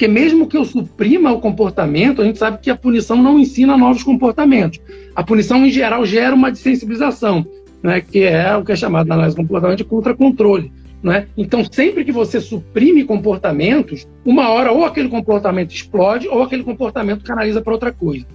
[0.01, 3.77] Porque mesmo que eu suprima o comportamento, a gente sabe que a punição não ensina
[3.77, 4.81] novos comportamentos.
[5.15, 7.47] A punição, em geral, gera uma desensibilização,
[7.83, 10.73] né, que é o que é chamado na análise comportamental de contra-controle.
[11.03, 11.29] Né?
[11.37, 17.25] Então, sempre que você suprime comportamentos, uma hora ou aquele comportamento explode ou aquele comportamento
[17.25, 18.27] canaliza para outra coisa.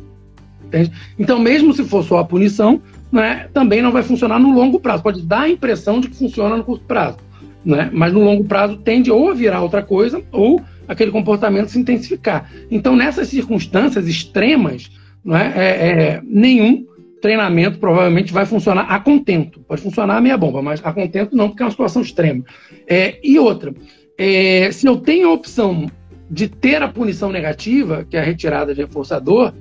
[0.66, 0.92] Entende?
[1.18, 5.04] Então, mesmo se for só a punição, né, também não vai funcionar no longo prazo.
[5.04, 7.18] Pode dar a impressão de que funciona no curto prazo,
[7.64, 7.90] né?
[7.94, 12.50] mas no longo prazo tende ou a virar outra coisa ou aquele comportamento se intensificar.
[12.70, 14.90] Então, nessas circunstâncias extremas,
[15.24, 16.86] né, é, é, nenhum
[17.22, 19.60] treinamento provavelmente vai funcionar a contento.
[19.62, 22.44] Pode funcionar a meia bomba, mas a contento não, porque é uma situação extrema.
[22.88, 23.74] É, e outra,
[24.18, 25.90] é, se eu tenho a opção
[26.30, 29.54] de ter a punição negativa, que é a retirada de reforçador,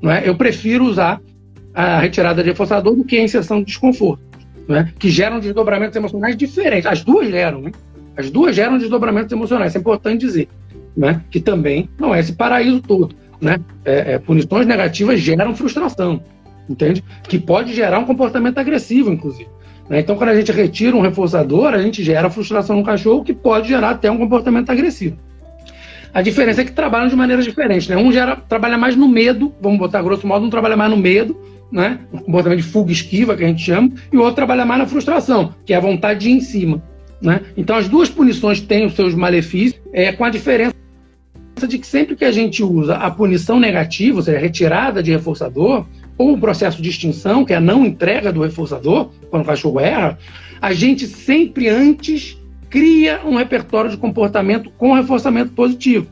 [0.00, 1.20] não é, eu prefiro usar
[1.74, 4.22] a retirada de reforçador do que a inserção de desconforto.
[4.68, 6.86] né, que geram desdobramentos emocionais diferentes.
[6.86, 7.72] As duas geram, né?
[8.16, 10.48] As duas geram desdobramentos emocionais, isso é importante dizer.
[10.96, 11.22] Né?
[11.30, 13.14] Que também não é esse paraíso todo.
[13.40, 13.58] Né?
[13.84, 16.20] É, é, punições negativas geram frustração,
[16.68, 17.02] entende?
[17.24, 19.48] Que pode gerar um comportamento agressivo, inclusive.
[19.88, 20.00] Né?
[20.00, 23.68] Então, quando a gente retira um reforçador, a gente gera frustração no cachorro, que pode
[23.68, 25.16] gerar até um comportamento agressivo.
[26.12, 27.88] A diferença é que trabalham de maneiras diferentes.
[27.88, 27.96] Né?
[27.96, 31.38] Um gera, trabalha mais no medo, vamos botar grosso modo, um trabalha mais no medo,
[31.70, 32.00] né?
[32.12, 34.86] um comportamento de fuga esquiva, que a gente chama, e o outro trabalha mais na
[34.86, 36.82] frustração, que é a vontade de ir em cima.
[37.20, 37.40] Né?
[37.56, 40.74] Então, as duas punições têm os seus malefícios, é, com a diferença
[41.66, 45.10] de que sempre que a gente usa a punição negativa, ou seja, a retirada de
[45.10, 45.84] reforçador,
[46.18, 49.80] ou o processo de extinção, que é a não entrega do reforçador, quando o cachorro
[49.80, 50.18] erra,
[50.60, 52.36] a gente sempre antes
[52.68, 56.06] cria um repertório de comportamento com reforçamento positivo.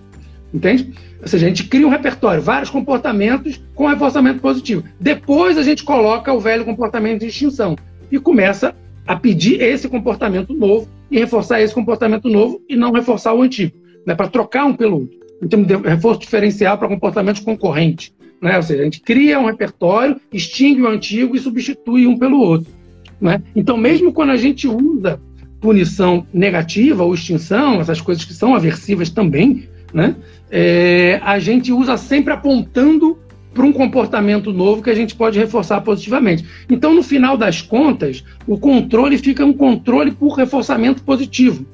[0.55, 0.95] Entende?
[1.21, 4.85] Ou seja, a gente cria um repertório, vários comportamentos com reforçamento positivo.
[4.99, 7.77] Depois a gente coloca o velho comportamento de extinção
[8.11, 8.75] e começa
[9.07, 13.77] a pedir esse comportamento novo e reforçar esse comportamento novo e não reforçar o antigo,
[14.07, 14.15] né?
[14.15, 15.17] para trocar um pelo outro.
[15.43, 18.13] Então, reforço diferencial para comportamentos concorrentes.
[18.41, 18.57] Né?
[18.57, 22.73] Ou seja, a gente cria um repertório, extingue o antigo e substitui um pelo outro.
[23.21, 23.43] Né?
[23.55, 25.21] Então, mesmo quando a gente usa
[25.61, 30.15] punição negativa ou extinção, essas coisas que são aversivas também, né?
[30.51, 33.19] É, a gente usa sempre apontando
[33.55, 36.45] para um comportamento novo que a gente pode reforçar positivamente.
[36.69, 41.65] Então, no final das contas, o controle fica um controle por reforçamento positivo,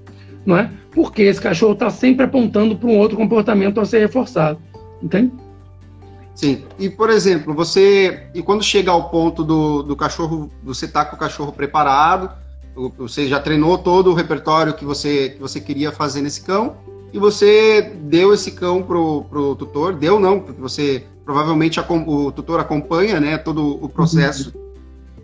[0.47, 0.71] não é?
[0.93, 4.61] Porque esse cachorro está sempre apontando para um outro comportamento a ser reforçado,
[5.03, 5.33] entende?
[6.35, 6.65] Sim.
[6.79, 8.27] E, por exemplo, você.
[8.35, 12.31] E quando chega ao ponto do, do cachorro, você tá com o cachorro preparado,
[12.97, 16.77] você já treinou todo o repertório que você, que você queria fazer nesse cão,
[17.13, 22.33] e você deu esse cão pro, pro tutor, deu não, porque você provavelmente a, o
[22.33, 24.63] tutor acompanha né, todo o processo, uhum.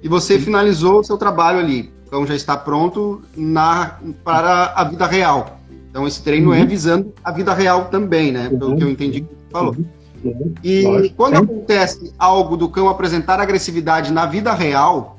[0.02, 0.40] e você uhum.
[0.40, 1.90] finalizou o seu trabalho ali.
[2.06, 5.58] O cão já está pronto na, para a vida real.
[5.90, 6.62] Então esse treino é uhum.
[6.62, 8.48] é visando a vida real também, né?
[8.50, 9.76] Pelo que eu entendi que você falou.
[10.24, 10.54] Uhum.
[10.62, 11.14] E Lógico.
[11.16, 11.38] quando é.
[11.38, 15.18] acontece algo do cão apresentar agressividade na vida real,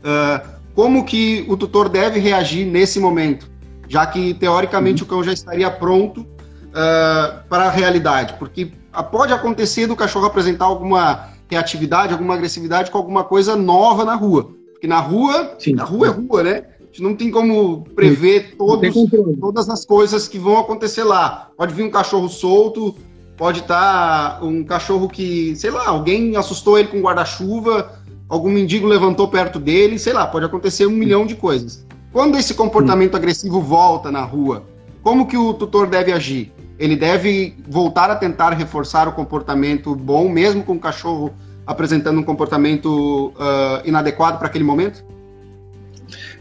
[0.00, 3.50] uh, como que o tutor deve reagir nesse momento?
[3.88, 5.06] Já que, teoricamente, uhum.
[5.06, 8.34] o cão já estaria pronto uh, para a realidade.
[8.38, 8.70] Porque
[9.10, 14.50] pode acontecer do cachorro apresentar alguma reatividade, alguma agressividade com alguma coisa nova na rua.
[14.72, 15.74] Porque na rua, Sim.
[15.74, 16.64] na rua é rua, né?
[16.80, 18.94] A gente não tem como prever todos,
[19.40, 21.50] todas as coisas que vão acontecer lá.
[21.56, 22.94] Pode vir um cachorro solto,
[23.38, 27.92] pode estar tá um cachorro que, sei lá, alguém assustou ele com guarda-chuva,
[28.28, 31.86] algum mendigo levantou perto dele, sei lá, pode acontecer um milhão de coisas.
[32.12, 34.64] Quando esse comportamento agressivo volta na rua,
[35.02, 36.52] como que o tutor deve agir?
[36.78, 41.32] Ele deve voltar a tentar reforçar o comportamento bom, mesmo com o cachorro
[41.64, 45.04] apresentando um comportamento uh, inadequado para aquele momento?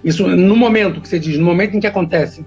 [0.03, 2.45] Isso no momento que você diz, no momento em que acontece.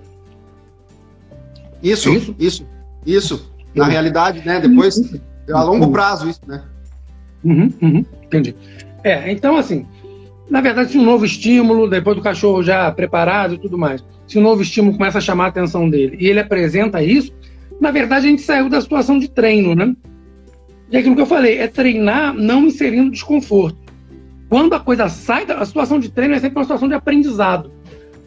[1.83, 2.67] Isso, é isso, isso,
[3.07, 4.61] isso na realidade, né?
[4.61, 5.21] Depois, uhum.
[5.53, 5.93] a longo uhum.
[5.93, 6.63] prazo, isso, né?
[7.45, 8.55] Uhum, uhum, entendi.
[9.03, 9.87] É, então, assim,
[10.51, 14.39] na verdade, se um novo estímulo, depois do cachorro já preparado e tudo mais, se
[14.39, 17.33] um novo estímulo começa a chamar a atenção dele e ele apresenta isso,
[17.81, 19.95] na verdade, a gente saiu da situação de treino, né?
[20.91, 23.79] E aquilo que eu falei, é treinar não inserindo desconforto.
[24.49, 27.71] Quando a coisa sai da a situação de treino, é sempre uma situação de aprendizado.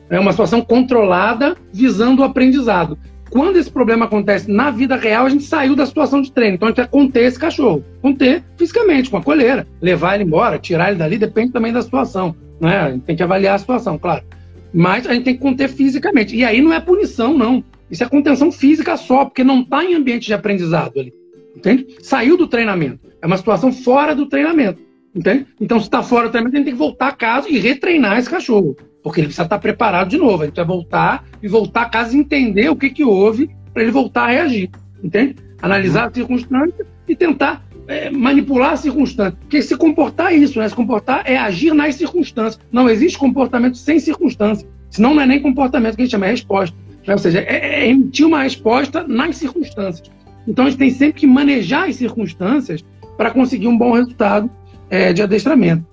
[0.09, 2.97] É uma situação controlada visando o aprendizado.
[3.33, 6.53] Quando esse problema acontece na vida real, a gente saiu da situação de treino.
[6.53, 7.83] Então a gente vai conter esse cachorro.
[7.99, 9.65] Conter fisicamente, com a coleira.
[9.81, 12.35] Levar ele embora, tirar ele dali, depende também da situação.
[12.61, 12.77] Né?
[12.77, 14.23] A gente tem que avaliar a situação, claro.
[14.71, 16.35] Mas a gente tem que conter fisicamente.
[16.35, 17.63] E aí não é punição, não.
[17.89, 21.11] Isso é contenção física só, porque não está em ambiente de aprendizado ali.
[21.55, 21.87] Entende?
[22.03, 22.99] Saiu do treinamento.
[23.19, 24.79] É uma situação fora do treinamento.
[25.15, 25.47] Entende?
[25.59, 28.19] Então, se está fora do treinamento, a gente tem que voltar a casa e retreinar
[28.19, 28.77] esse cachorro.
[29.03, 30.43] Porque ele precisa estar preparado de novo.
[30.43, 33.83] A gente vai voltar e voltar a casa e entender o que, que houve para
[33.83, 34.69] ele voltar a reagir.
[35.03, 35.35] Entende?
[35.61, 39.37] Analisar a circunstância e tentar é, manipular a circunstância.
[39.41, 40.67] Porque se comportar é isso, né?
[40.69, 42.59] Se comportar é agir nas circunstâncias.
[42.71, 44.67] Não existe comportamento sem circunstância.
[44.89, 46.75] Senão não é nem comportamento que a gente chama, é resposta.
[47.05, 47.13] Né?
[47.13, 50.09] Ou seja, é, é emitir uma resposta nas circunstâncias.
[50.47, 52.83] Então a gente tem sempre que manejar as circunstâncias
[53.17, 54.49] para conseguir um bom resultado
[54.89, 55.85] é, de adestramento.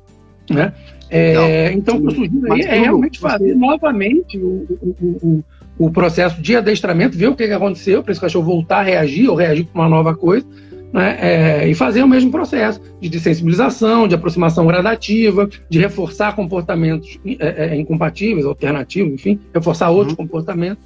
[0.50, 0.72] Né?
[1.10, 5.44] É, então, o que eu sugiro aí é realmente fazer novamente o, o, o,
[5.86, 9.28] o, processo de adestramento, ver o que, que aconteceu para esse cachorro voltar a reagir
[9.28, 10.46] ou reagir com uma nova coisa,
[10.92, 11.18] né?
[11.20, 17.74] É, e fazer o mesmo processo de sensibilização, de aproximação gradativa, de reforçar comportamentos é,
[17.74, 20.26] é, incompatíveis, alternativos, enfim, reforçar outros uhum.
[20.26, 20.82] comportamentos.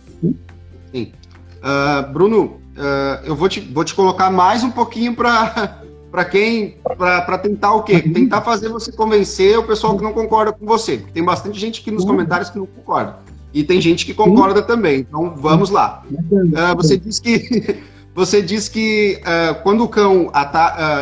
[0.93, 1.13] Sim.
[1.59, 5.84] Uh, Bruno, uh, eu vou te, vou te colocar mais um pouquinho para
[6.15, 8.01] para quem para tentar o quê?
[8.07, 8.13] Uhum.
[8.13, 10.99] Tentar fazer você convencer o pessoal que não concorda com você.
[11.13, 12.11] Tem bastante gente aqui nos uhum.
[12.11, 13.19] comentários que não concorda.
[13.53, 15.01] E tem gente que concorda também.
[15.01, 16.05] Então vamos lá.
[16.09, 17.81] Uh, você diz que
[18.15, 20.31] você diz que uh, quando o cão uh,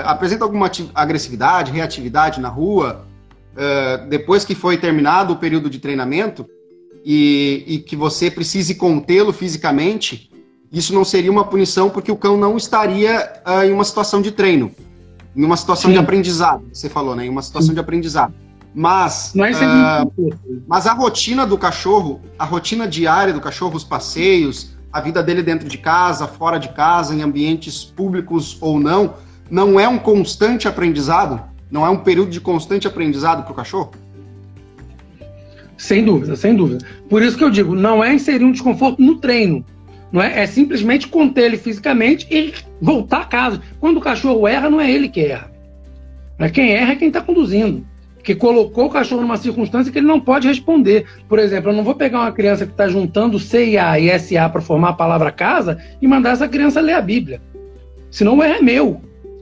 [0.06, 3.04] apresenta alguma agressividade, reatividade na rua,
[4.08, 6.46] depois que foi terminado o período de treinamento
[7.04, 10.30] e, e que você precise contê-lo fisicamente,
[10.72, 13.30] isso não seria uma punição porque o cão não estaria
[13.62, 14.74] em uma situação de treino,
[15.34, 15.94] em uma situação Sim.
[15.94, 17.26] de aprendizado, você falou, né?
[17.26, 17.74] Em uma situação Sim.
[17.74, 18.34] de aprendizado.
[18.74, 20.12] Mas, não é uh,
[20.66, 25.42] mas a rotina do cachorro, a rotina diária do cachorro, os passeios, a vida dele
[25.42, 29.14] dentro de casa, fora de casa, em ambientes públicos ou não,
[29.50, 31.42] não é um constante aprendizado?
[31.70, 33.92] Não é um período de constante aprendizado para o cachorro?
[35.76, 36.86] Sem dúvida, sem dúvida.
[37.08, 39.64] Por isso que eu digo, não é inserir um desconforto no treino,
[40.12, 40.42] não é?
[40.42, 43.60] é simplesmente conter ele fisicamente e voltar a casa.
[43.80, 45.50] Quando o cachorro erra, não é ele que erra.
[46.38, 47.86] É quem erra é quem está conduzindo.
[48.22, 51.06] Que colocou o cachorro numa circunstância que ele não pode responder.
[51.28, 54.16] Por exemplo, eu não vou pegar uma criança que está juntando C e A e
[54.18, 57.40] SA para formar a palavra casa e mandar essa criança ler a Bíblia.
[58.10, 59.00] Senão o erro é meu.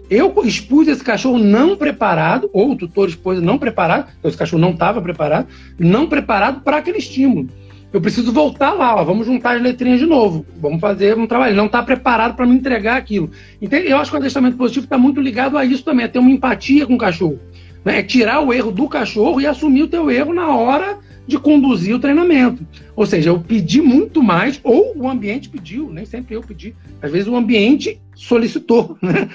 [0.08, 4.72] Eu expus esse cachorro não preparado, ou o tutor expôs não preparado, esse cachorro não
[4.72, 5.46] estava preparado,
[5.78, 7.48] não preparado para aquele estímulo
[7.92, 11.50] eu preciso voltar lá, ó, vamos juntar as letrinhas de novo, vamos fazer um trabalho.
[11.50, 13.30] Ele não está preparado para me entregar aquilo.
[13.60, 16.20] Então, eu acho que o adestramento positivo está muito ligado a isso também, a ter
[16.20, 17.40] uma empatia com o cachorro.
[17.84, 17.98] Né?
[17.98, 21.94] É tirar o erro do cachorro e assumir o teu erro na hora de conduzir
[21.94, 22.66] o treinamento.
[22.96, 26.74] Ou seja, eu pedi muito mais, ou o ambiente pediu, nem sempre eu pedi.
[27.00, 29.28] Às vezes o ambiente solicitou, né?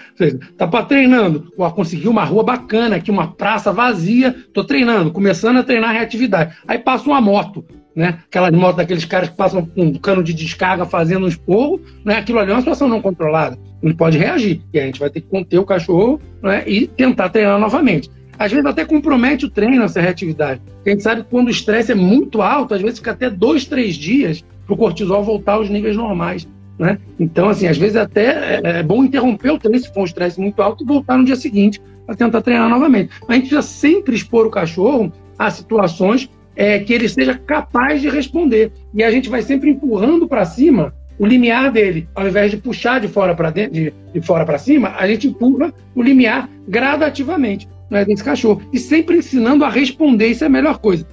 [0.58, 5.58] Tá para treinando, ó, consegui uma rua bacana aqui, uma praça vazia, tô treinando, começando
[5.58, 6.56] a treinar reatividade.
[6.68, 8.20] Aí passa uma moto, né?
[8.28, 12.18] Aquelas motos daqueles caras que passam com um cano de descarga fazendo um esporro, né?
[12.18, 13.58] Aquilo ali é uma situação não controlada.
[13.82, 14.62] Ele pode reagir.
[14.74, 16.64] E a gente vai ter que conter o cachorro né?
[16.68, 18.10] e tentar treinar novamente.
[18.38, 20.62] Às vezes até compromete o treino essa reatividade.
[20.86, 23.66] a gente sabe que quando o estresse é muito alto, às vezes fica até dois,
[23.66, 26.46] três dias para o cortisol voltar aos níveis normais.
[26.78, 26.98] Né?
[27.18, 30.42] Então, assim, às vezes até é, é bom interromper o treino se for um estresse
[30.42, 33.12] muito alto e voltar no dia seguinte para tentar treinar novamente.
[33.28, 38.10] A gente precisa sempre expor o cachorro a situações é, que ele seja capaz de
[38.10, 38.72] responder.
[38.94, 42.08] E a gente vai sempre empurrando para cima o limiar dele.
[42.16, 45.28] Ao invés de puxar de fora para dentro, de, de fora para cima, a gente
[45.28, 48.62] empurra o limiar gradativamente né, desse cachorro.
[48.72, 51.06] E sempre ensinando a responder, isso é a melhor coisa.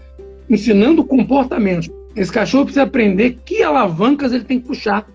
[0.48, 1.90] Ensinando comportamentos.
[2.14, 5.06] Esse cachorro precisa aprender que alavancas ele tem que puxar.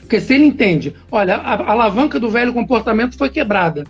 [0.00, 3.84] Porque se ele entende, olha, a, a alavanca do velho comportamento foi quebrada.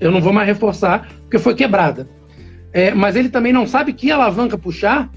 [0.00, 2.08] Eu não vou mais reforçar, porque foi quebrada.
[2.72, 5.10] É, mas ele também não sabe que alavanca puxar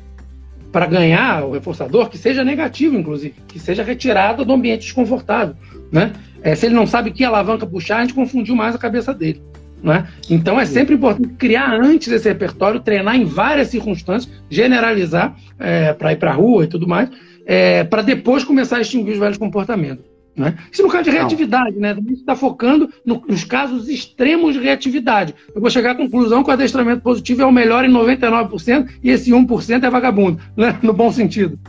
[0.71, 5.55] para ganhar o reforçador, que seja negativo, inclusive, que seja retirado do ambiente desconfortável.
[5.91, 6.13] Né?
[6.41, 9.41] É, se ele não sabe que alavanca puxar, a gente confundiu mais a cabeça dele.
[9.81, 10.07] Né?
[10.29, 16.11] Então é sempre importante criar antes esse repertório, treinar em várias circunstâncias, generalizar é, para
[16.11, 17.09] ir para a rua e tudo mais,
[17.45, 20.05] é, para depois começar a extinguir os velhos comportamentos.
[20.39, 20.57] Né?
[20.71, 21.91] Isso no caso de reatividade, né?
[21.91, 25.35] A gente está focando no, nos casos extremos de reatividade.
[25.53, 29.09] Eu vou chegar à conclusão que o adestramento positivo é o melhor em 99% e
[29.09, 30.79] esse 1% é vagabundo, né?
[30.81, 31.59] no bom sentido.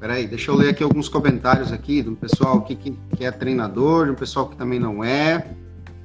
[0.00, 4.08] Peraí, deixa eu ler aqui alguns comentários aqui do pessoal que, que, que é treinador,
[4.08, 5.46] do pessoal que também não é.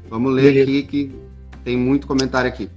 [0.08, 0.70] Vamos ler Beleza.
[0.70, 1.15] aqui que
[1.63, 2.70] tem muito comentário aqui.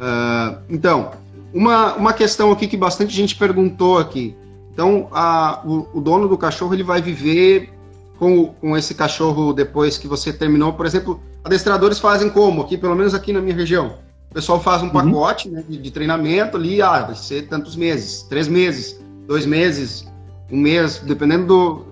[0.00, 1.10] Uh, então,
[1.52, 4.34] uma, uma questão aqui que bastante gente perguntou aqui.
[4.74, 7.72] Então, a, o, o, dono do cachorro ele vai viver
[8.18, 10.72] com, com esse cachorro depois que você terminou.
[10.72, 12.60] Por exemplo, adestradores fazem como?
[12.60, 13.98] Aqui, pelo menos aqui na minha região.
[14.30, 14.92] O pessoal faz um uhum.
[14.92, 20.04] pacote né, de, de, treinamento ali, ah, vai ser tantos meses, três meses, dois meses,
[20.50, 21.86] um mês, dependendo do.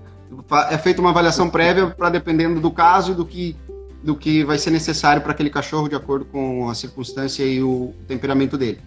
[0.69, 3.55] É feita uma avaliação prévia para dependendo do caso e do que,
[4.03, 7.93] do que vai ser necessário para aquele cachorro, de acordo com a circunstância e o
[8.09, 8.79] temperamento dele.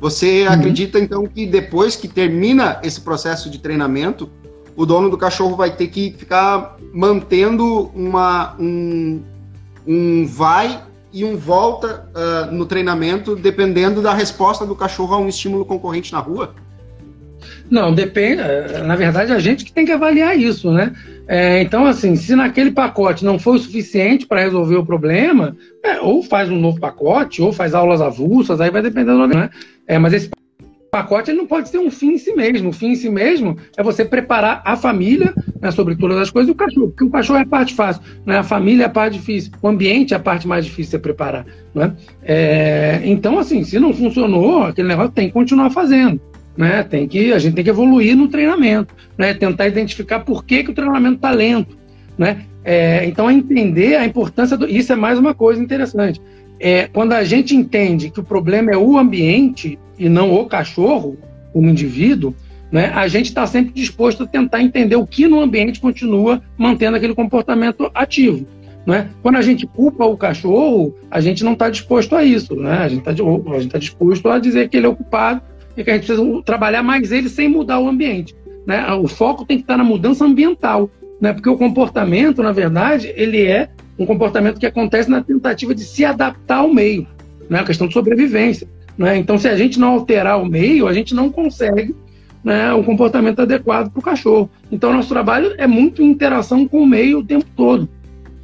[0.00, 0.52] Você uhum.
[0.52, 4.30] acredita então que depois que termina esse processo de treinamento,
[4.76, 9.20] o dono do cachorro vai ter que ficar mantendo uma, um,
[9.86, 10.80] um vai
[11.12, 16.12] e um volta uh, no treinamento, dependendo da resposta do cachorro a um estímulo concorrente
[16.12, 16.54] na rua?
[17.70, 18.40] Não, depende.
[18.40, 20.92] Eh, na verdade, a gente que tem que avaliar isso, né?
[21.28, 26.00] É, então, assim, se naquele pacote não foi o suficiente para resolver o problema, é,
[26.00, 29.50] ou faz um novo pacote, ou faz aulas avulsas, aí vai depender do né?
[29.86, 30.30] É, mas esse
[30.90, 32.70] pacote ele não pode ser um fim em si mesmo.
[32.70, 36.48] O fim em si mesmo é você preparar a família né, sobre todas as coisas
[36.48, 38.38] e o cachorro, porque o cachorro é a parte fácil, né?
[38.38, 40.98] a família é a parte difícil, o ambiente é a parte mais difícil de você
[40.98, 41.44] preparar.
[41.74, 41.92] Né?
[42.22, 46.18] É, então, assim, se não funcionou, aquele negócio tem que continuar fazendo
[46.58, 46.82] né?
[46.82, 49.32] Tem que a gente tem que evoluir no treinamento, né?
[49.32, 51.78] Tentar identificar por que, que o treinamento está lento,
[52.18, 52.44] Né?
[52.64, 54.68] É, então, é entender a importância do.
[54.68, 56.20] Isso é mais uma coisa interessante.
[56.58, 61.16] É, quando a gente entende que o problema é o ambiente e não o cachorro,
[61.52, 62.34] como indivíduo,
[62.70, 66.96] né, a gente está sempre disposto a tentar entender o que no ambiente continua mantendo
[66.96, 68.46] aquele comportamento ativo.
[68.84, 69.08] Né?
[69.22, 72.56] Quando a gente culpa o cachorro, a gente não está disposto a isso.
[72.56, 72.72] Né?
[72.72, 73.14] A gente está
[73.72, 75.40] tá disposto a dizer que ele é ocupado
[75.78, 78.34] e que a gente precisa trabalhar mais ele sem mudar o ambiente.
[78.66, 78.84] Né?
[78.94, 81.32] O foco tem que estar na mudança ambiental, né?
[81.32, 86.04] porque o comportamento, na verdade, ele é um comportamento que acontece na tentativa de se
[86.04, 87.06] adaptar ao meio,
[87.48, 87.60] né?
[87.60, 88.68] a questão de sobrevivência.
[88.98, 89.16] Né?
[89.16, 91.94] Então, se a gente não alterar o meio, a gente não consegue
[92.42, 94.50] né, um comportamento adequado para o cachorro.
[94.72, 97.88] Então, nosso trabalho é muito interação com o meio o tempo todo.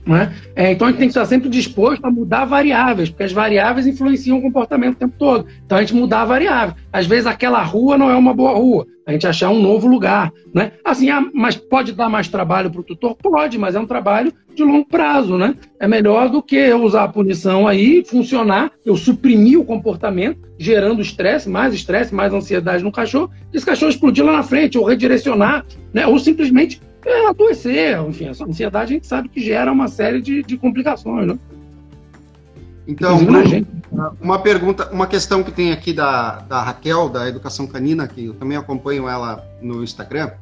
[0.07, 0.35] Né?
[0.55, 3.87] É, então a gente tem que estar sempre disposto a mudar variáveis, porque as variáveis
[3.87, 5.47] influenciam o comportamento o tempo todo.
[5.65, 6.75] Então a gente mudar a variável.
[6.93, 10.31] Às vezes aquela rua não é uma boa rua, a gente achar um novo lugar.
[10.53, 10.73] Né?
[10.85, 13.17] Assim, ah, mas pode dar mais trabalho para o tutor?
[13.17, 15.39] Pode, mas é um trabalho de longo prazo.
[15.39, 15.55] Né?
[15.81, 21.01] É melhor do que eu usar a punição aí, funcionar, eu suprimir o comportamento, gerando
[21.01, 24.85] estresse, mais estresse, mais ansiedade no cachorro, e esse cachorro explodir lá na frente, ou
[24.85, 26.07] redirecionar, né?
[26.07, 28.01] ou simplesmente é adoecer.
[28.01, 31.39] Enfim, essa ansiedade a gente sabe que gera uma série de, de complicações, né?
[32.87, 33.67] Então, Bruno,
[34.21, 38.35] uma pergunta, uma questão que tem aqui da, da Raquel, da Educação Canina, que eu
[38.35, 40.33] também acompanho ela no Instagram.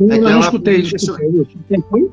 [0.00, 2.10] Eu é não ela escutei, escutei.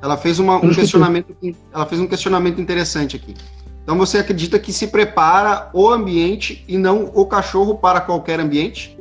[0.00, 1.36] Ela fez uma, um questionamento,
[1.72, 3.34] ela fez um questionamento interessante aqui.
[3.82, 8.96] Então você acredita que se prepara o ambiente e não o cachorro para qualquer ambiente?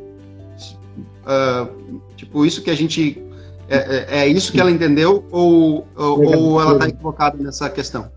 [1.24, 3.24] Uh, tipo, isso que a gente
[3.72, 8.12] é, é, é, isso que ela entendeu ou, ou, ou ela está equivocada nessa questão?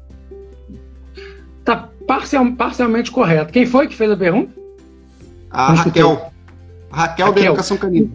[1.60, 3.52] Está parcial, parcialmente correto.
[3.52, 4.52] Quem foi que fez a pergunta?
[5.48, 6.14] A Raquel.
[6.14, 6.32] Raquel.
[6.90, 8.10] Raquel da Educação Canina.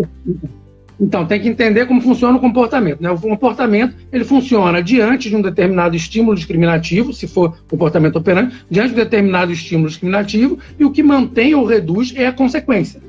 [1.00, 3.02] Então, tem que entender como funciona o comportamento.
[3.02, 3.10] Né?
[3.10, 8.90] O comportamento ele funciona diante de um determinado estímulo discriminativo, se for comportamento operante, diante
[8.90, 13.02] de um determinado estímulo discriminativo, e o que mantém ou reduz é a consequência.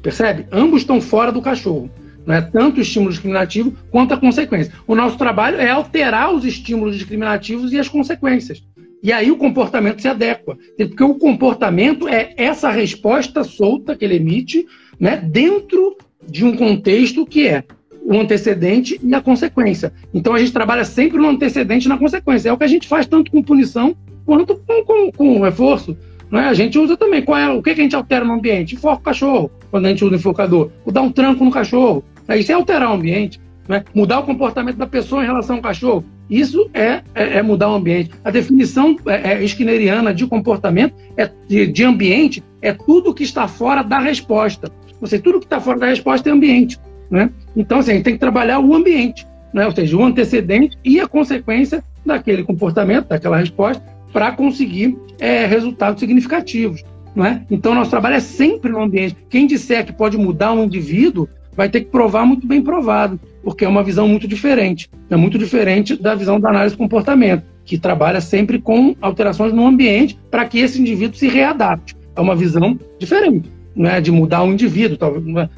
[0.00, 0.46] Percebe?
[0.52, 1.90] Ambos estão fora do cachorro
[2.28, 2.42] né?
[2.42, 4.70] tanto o estímulo discriminativo quanto a consequência.
[4.86, 8.62] O nosso trabalho é alterar os estímulos discriminativos e as consequências.
[9.02, 10.58] E aí o comportamento se adequa.
[10.76, 14.66] Porque o comportamento é essa resposta solta que ele emite
[15.00, 15.96] né, dentro
[16.28, 17.64] de um contexto que é
[18.04, 19.90] o antecedente e a consequência.
[20.12, 22.50] Então a gente trabalha sempre no antecedente e na consequência.
[22.50, 25.96] É o que a gente faz tanto com punição quanto com, com, com reforço.
[26.30, 26.40] Né?
[26.40, 27.22] A gente usa também.
[27.22, 28.74] Qual é, o que, que a gente altera no ambiente?
[28.74, 30.70] Enfoca o cachorro, quando a gente usa o enfocador.
[30.84, 32.04] Ou dá um tranco no cachorro.
[32.36, 33.84] Isso é alterar o ambiente, né?
[33.94, 36.04] mudar o comportamento da pessoa em relação ao cachorro.
[36.28, 38.10] Isso é, é, é mudar o ambiente.
[38.24, 43.48] A definição é, é skinneriana de comportamento, é, de, de, ambiente, é tudo que está
[43.48, 44.70] fora da resposta.
[45.00, 46.78] Ou seja, tudo que está fora da resposta é ambiente.
[47.10, 47.30] Né?
[47.56, 49.64] Então, assim, a gente tem que trabalhar o ambiente, né?
[49.64, 56.00] ou seja, o antecedente e a consequência daquele comportamento, daquela resposta, para conseguir é, resultados
[56.00, 56.84] significativos.
[57.16, 57.42] Né?
[57.50, 59.16] Então, nosso trabalho é sempre no ambiente.
[59.30, 63.64] Quem disser que pode mudar um indivíduo vai ter que provar muito bem provado, porque
[63.64, 64.88] é uma visão muito diferente.
[65.10, 69.66] É muito diferente da visão da análise de comportamento, que trabalha sempre com alterações no
[69.66, 71.96] ambiente para que esse indivíduo se readapte.
[72.14, 73.50] É uma visão diferente.
[73.74, 74.98] Né, de mudar o indivíduo.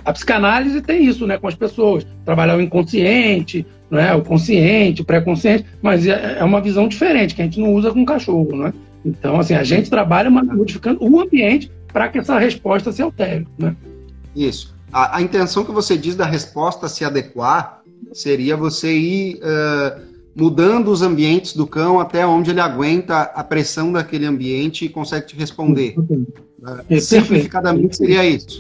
[0.05, 5.07] A psicanálise tem isso né, com as pessoas, trabalhar o inconsciente, né, o consciente, o
[5.07, 8.55] pré-consciente, mas é, é uma visão diferente, que a gente não usa com cachorro.
[8.55, 8.75] Né?
[9.07, 13.47] Então, assim, a gente trabalha modificando o ambiente para que essa resposta se altere.
[13.59, 13.75] Né?
[14.37, 20.01] Isso a, a, intenção que você diz da resposta se adequar seria você ir uh,
[20.35, 25.27] mudando os ambientes do cão até onde ele aguenta a pressão daquele ambiente e consegue
[25.27, 25.95] te responder.
[25.99, 28.59] Uh, simplificadamente seria isso.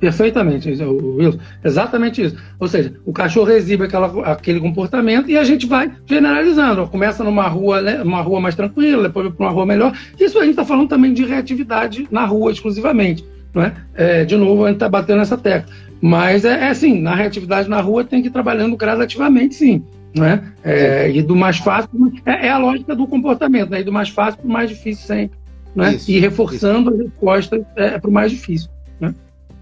[0.00, 1.38] Perfeitamente, Wilson.
[1.64, 2.36] Exatamente isso.
[2.60, 6.86] Ou seja, o cachorro exibe aquela, aquele comportamento e a gente vai generalizando.
[6.86, 9.92] Começa numa rua, uma rua mais tranquila, depois para uma rua melhor.
[10.18, 13.24] Isso a gente está falando também de reatividade na rua exclusivamente.
[13.54, 13.74] Não é?
[13.94, 15.72] é de novo, a gente está batendo nessa tecla.
[16.00, 19.82] Mas é, é assim, na reatividade na rua tem que ir trabalhando gradativamente, sim.
[20.16, 20.52] Né?
[20.64, 21.90] É, e do mais fácil,
[22.24, 23.80] é, é, a lógica do comportamento, né?
[23.80, 25.38] E do mais fácil para o mais difícil sempre.
[25.74, 25.94] Né?
[25.94, 27.00] Isso, e reforçando isso.
[27.00, 28.70] as respostas é, para o mais difícil.
[28.98, 29.14] Né?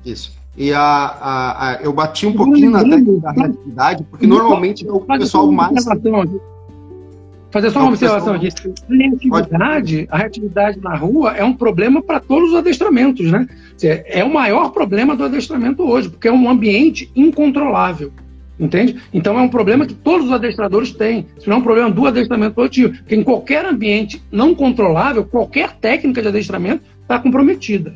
[0.05, 0.33] Isso.
[0.57, 5.01] E a, a, a, eu bati um pouquinho na da reatividade, porque normalmente é o
[5.01, 5.87] pessoal mais
[7.57, 8.49] fazer só uma observação aqui.
[8.49, 13.49] A reatividade, a reatividade na rua é um problema para todos os adestramentos, né?
[13.83, 18.13] É o maior problema do adestramento hoje, porque é um ambiente incontrolável.
[18.59, 18.97] Entende?
[19.13, 21.27] Então é um problema que todos os adestradores têm.
[21.37, 22.95] Isso não é um problema do adestramento coletivo.
[22.95, 27.95] Porque em qualquer ambiente não controlável, qualquer técnica de adestramento está comprometida.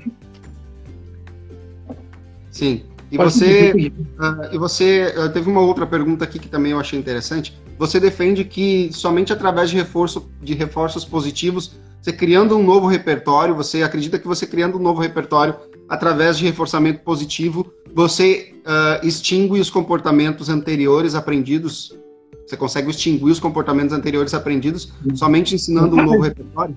[2.50, 2.82] Sim.
[3.10, 6.98] E você, uh, e você uh, teve uma outra pergunta aqui que também eu achei
[6.98, 7.58] interessante.
[7.76, 13.54] Você defende que somente através de reforço de reforços positivos, você criando um novo repertório,
[13.54, 15.56] você acredita que você criando um novo repertório
[15.88, 21.98] através de reforçamento positivo, você uh, extingue os comportamentos anteriores aprendidos?
[22.46, 26.76] Você consegue extinguir os comportamentos anteriores aprendidos somente ensinando um novo repertório?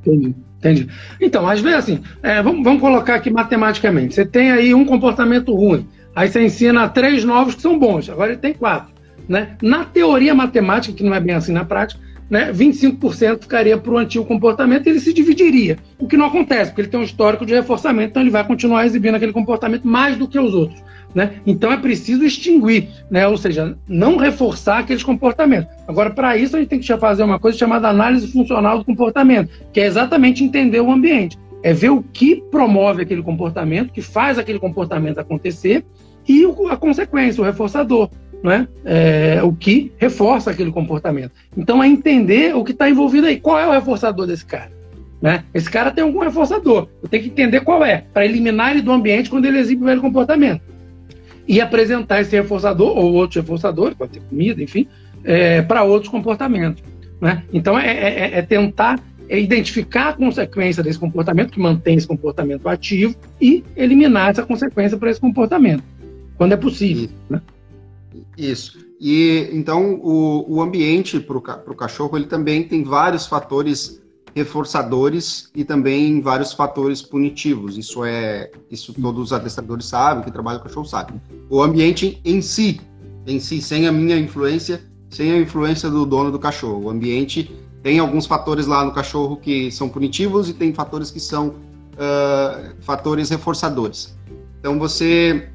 [0.00, 0.88] Entendi, entendi.
[1.20, 4.14] Então, às vezes, assim, é, vamos, vamos colocar aqui matematicamente.
[4.14, 8.32] Você tem aí um comportamento ruim, aí você ensina três novos que são bons, agora
[8.32, 8.92] ele tem quatro.
[9.28, 9.56] Né?
[9.62, 12.00] Na teoria matemática, que não é bem assim na prática,
[12.30, 15.76] né, 25% ficaria para o antigo comportamento e ele se dividiria.
[15.98, 18.86] O que não acontece, porque ele tem um histórico de reforçamento, então ele vai continuar
[18.86, 20.80] exibindo aquele comportamento mais do que os outros.
[21.12, 21.40] Né?
[21.44, 23.26] Então é preciso extinguir, né?
[23.26, 25.68] ou seja, não reforçar aqueles comportamentos.
[25.88, 29.50] Agora, para isso, a gente tem que fazer uma coisa chamada análise funcional do comportamento,
[29.72, 31.36] que é exatamente entender o ambiente.
[31.64, 35.84] É ver o que promove aquele comportamento, que faz aquele comportamento acontecer,
[36.28, 38.08] e a consequência, o reforçador
[38.42, 38.66] né?
[38.84, 41.32] É, o que reforça aquele comportamento.
[41.56, 43.38] Então é entender o que está envolvido aí.
[43.38, 44.70] Qual é o reforçador desse cara?
[45.20, 45.44] Né?
[45.52, 46.88] Esse cara tem algum reforçador.
[47.02, 49.86] Eu tenho que entender qual é, para eliminar ele do ambiente quando ele exibe o
[49.86, 50.62] velho comportamento.
[51.46, 54.86] E apresentar esse reforçador, ou outros reforçadores, pode ter comida, enfim,
[55.24, 56.82] é, para outros comportamentos.
[57.20, 57.42] Né?
[57.52, 62.68] Então é, é, é, é tentar identificar a consequência desse comportamento, que mantém esse comportamento
[62.68, 65.84] ativo, e eliminar essa consequência para esse comportamento,
[66.36, 67.08] quando é possível.
[67.28, 67.40] Né?
[68.36, 68.78] Isso.
[69.00, 74.00] E então o, o ambiente para o cachorro ele também tem vários fatores
[74.34, 77.76] reforçadores e também vários fatores punitivos.
[77.76, 81.20] Isso é isso todos os adestradores sabem, que trabalham com cachorro sabem.
[81.48, 82.80] O ambiente em si,
[83.26, 86.84] em si, sem a minha influência, sem a influência do dono do cachorro.
[86.84, 87.50] O ambiente
[87.82, 92.74] tem alguns fatores lá no cachorro que são punitivos e tem fatores que são uh,
[92.80, 94.16] fatores reforçadores.
[94.58, 95.48] Então você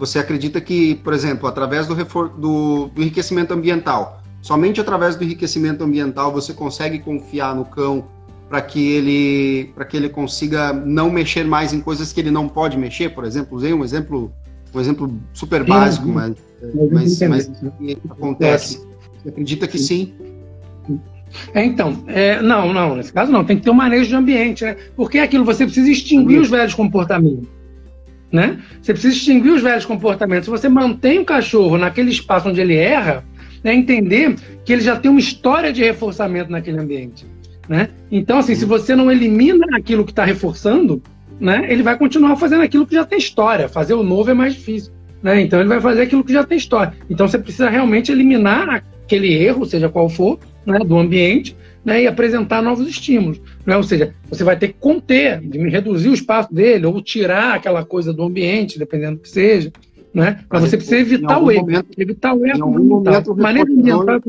[0.00, 5.84] você acredita que, por exemplo, através do, do, do enriquecimento ambiental, somente através do enriquecimento
[5.84, 8.06] ambiental você consegue confiar no cão
[8.48, 12.48] para que ele para que ele consiga não mexer mais em coisas que ele não
[12.48, 14.32] pode mexer, por exemplo, usei um exemplo
[14.74, 16.36] um exemplo super básico, sim, mas
[16.90, 18.82] mas, mas, mas acontece.
[19.22, 20.14] Você acredita que sim?
[21.54, 24.64] É, então, é, não, não, nesse caso não, tem que ter um manejo de ambiente,
[24.64, 24.76] né?
[24.96, 27.59] Porque é aquilo, você precisa extinguir os velhos comportamentos.
[28.32, 28.58] Né?
[28.80, 30.44] Você precisa extinguir os velhos comportamentos.
[30.44, 33.24] Se você mantém o cachorro naquele espaço onde ele erra,
[33.64, 37.26] é entender que ele já tem uma história de reforçamento naquele ambiente.
[37.68, 37.88] Né?
[38.10, 41.02] Então, assim, se você não elimina aquilo que está reforçando,
[41.38, 43.68] né, ele vai continuar fazendo aquilo que já tem história.
[43.68, 44.92] Fazer o novo é mais difícil.
[45.22, 45.40] Né?
[45.40, 46.94] Então, ele vai fazer aquilo que já tem história.
[47.08, 52.06] Então, você precisa realmente eliminar aquele erro, seja qual for, né, do ambiente, né, e
[52.06, 53.40] apresentar novos estímulos.
[53.64, 53.76] Né?
[53.76, 58.12] Ou seja, você vai ter que conter, reduzir o espaço dele, ou tirar aquela coisa
[58.12, 59.72] do ambiente, dependendo do que seja.
[60.12, 60.40] Né?
[60.50, 61.62] Mas você precisa evitar o erro.
[61.62, 62.58] Momento, evitar o erro.
[62.58, 64.20] Em algum momento, ambiental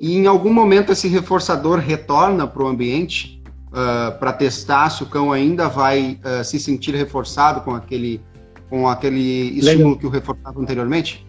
[0.00, 5.06] E em algum momento esse reforçador retorna para o ambiente uh, para testar se o
[5.06, 8.20] cão ainda vai uh, se sentir reforçado com aquele,
[8.68, 9.98] com aquele estímulo Legal.
[9.98, 11.26] que o reforçava anteriormente?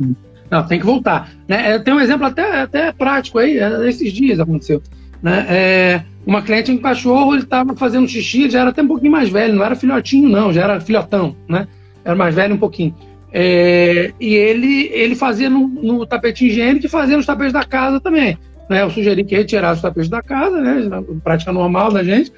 [0.00, 0.14] Hum.
[0.50, 1.30] Não, tem que voltar.
[1.46, 1.72] Né?
[1.72, 4.82] É, tem um exemplo até, até prático aí, é, esses dias aconteceu.
[5.22, 5.46] Né?
[5.48, 9.28] É, uma cliente em cachorro, ele estava fazendo xixi, já era até um pouquinho mais
[9.28, 11.68] velho, não era filhotinho, não, já era filhotão, né?
[12.04, 12.94] Era mais velho um pouquinho.
[13.32, 18.00] É, e ele, ele fazia no, no tapete higiênico e fazia nos tapetes da casa
[18.00, 18.36] também.
[18.68, 18.82] Né?
[18.82, 20.88] Eu sugeri que retirasse os tapetes da casa, né?
[21.22, 22.32] Prática normal da gente.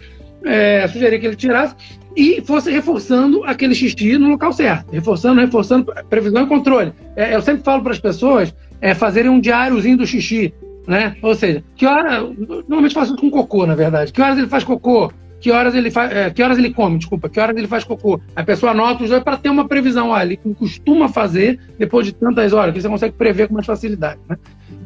[0.45, 1.75] É, sugeri que ele tirasse
[2.17, 4.93] e fosse reforçando aquele xixi no local certo.
[4.93, 6.93] Reforçando, reforçando, previsão e controle.
[7.17, 10.53] É, eu sempre falo para as pessoas é, fazerem um diáriozinho do xixi.
[10.87, 11.17] Né?
[11.23, 12.21] Ou seja, que hora.
[12.21, 14.13] Normalmente faço com cocô, na verdade.
[14.13, 15.13] Que horas ele faz cocô?
[15.43, 16.13] Que horas ele faz.
[16.13, 18.21] É, que horas ele come, desculpa, que horas ele faz cocô.
[18.37, 20.11] A pessoa anota os dois para ter uma previsão.
[20.11, 24.21] Olha, ele costuma fazer depois de tantas horas, que você consegue prever com mais facilidade.
[24.29, 24.37] Né?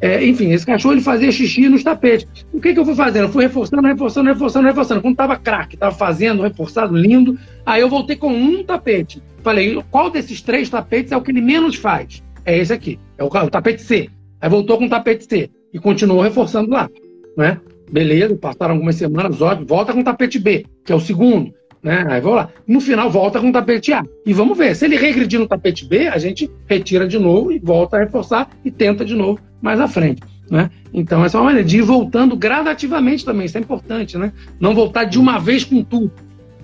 [0.00, 2.46] É, enfim, esse cachorro ele fazia xixi nos tapetes.
[2.54, 3.24] O que, que eu fui fazendo?
[3.24, 5.02] Eu fui reforçando, reforçando, reforçando, reforçando.
[5.02, 7.38] Quando estava craque, estava fazendo, reforçado, lindo.
[7.66, 9.22] Aí eu voltei com um tapete.
[9.42, 12.22] Falei, qual desses três tapetes é o que ele menos faz?
[12.46, 14.08] É esse aqui, é o, o tapete C.
[14.40, 16.88] Aí voltou com o tapete C e continuou reforçando lá.
[17.36, 17.60] Né?
[17.90, 21.52] Beleza, passaram algumas semanas, ótimo, volta com o tapete B, que é o segundo.
[21.82, 22.04] Né?
[22.08, 22.50] Aí vamos lá.
[22.66, 24.04] No final, volta com o tapete A.
[24.26, 24.74] E vamos ver.
[24.74, 28.50] Se ele regredir no tapete B, a gente retira de novo e volta a reforçar
[28.64, 30.20] e tenta de novo mais à frente.
[30.50, 30.70] Né?
[30.92, 34.32] Então, essa é uma maneira de ir voltando gradativamente também, isso é importante, né?
[34.60, 36.10] Não voltar de uma vez com tudo,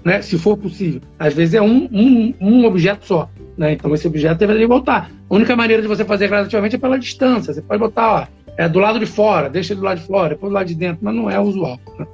[0.04, 0.22] né?
[0.22, 1.00] Se for possível.
[1.18, 3.72] Às vezes é um, um, um objeto só, né?
[3.72, 5.10] Então, esse objeto deveria voltar.
[5.28, 7.52] A única maneira de você fazer gradativamente é pela distância.
[7.52, 8.26] Você pode botar, ó,
[8.56, 10.74] é, do lado de fora, deixa ele do lado de fora, depois do lado de
[10.74, 11.78] dentro, mas não é usual.
[11.98, 12.06] Né?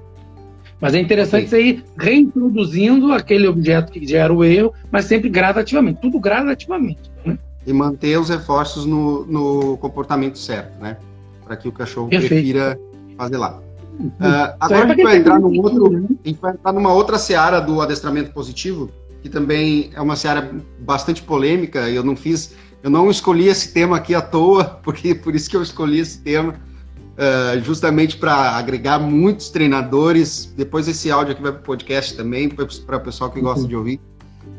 [0.80, 6.00] Mas é interessante você ir reintroduzindo aquele objeto que gera o erro, mas sempre gradativamente,
[6.00, 7.10] tudo gradativamente.
[7.24, 7.36] Né?
[7.66, 10.96] E manter os reforços no, no comportamento certo, né?
[11.44, 12.34] Para que o cachorro Perfeito.
[12.34, 12.78] prefira
[13.16, 13.60] fazer lá.
[13.98, 16.06] Uh, agora a gente vai entrar num outro, né?
[16.24, 18.88] a gente vai entrar numa outra seara do adestramento positivo,
[19.20, 21.90] que também é uma seara bastante polêmica.
[21.90, 25.56] Eu não fiz, eu não escolhi esse tema aqui à toa, porque por isso que
[25.56, 30.52] eu escolhi esse tema, uh, justamente para agregar muitos treinadores.
[30.56, 33.68] Depois esse áudio aqui vai para o podcast também, para o pessoal que gosta uhum.
[33.68, 34.00] de ouvir.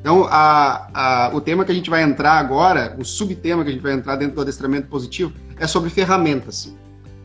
[0.01, 3.73] Então, a, a, o tema que a gente vai entrar agora, o subtema que a
[3.73, 6.73] gente vai entrar dentro do adestramento positivo, é sobre ferramentas.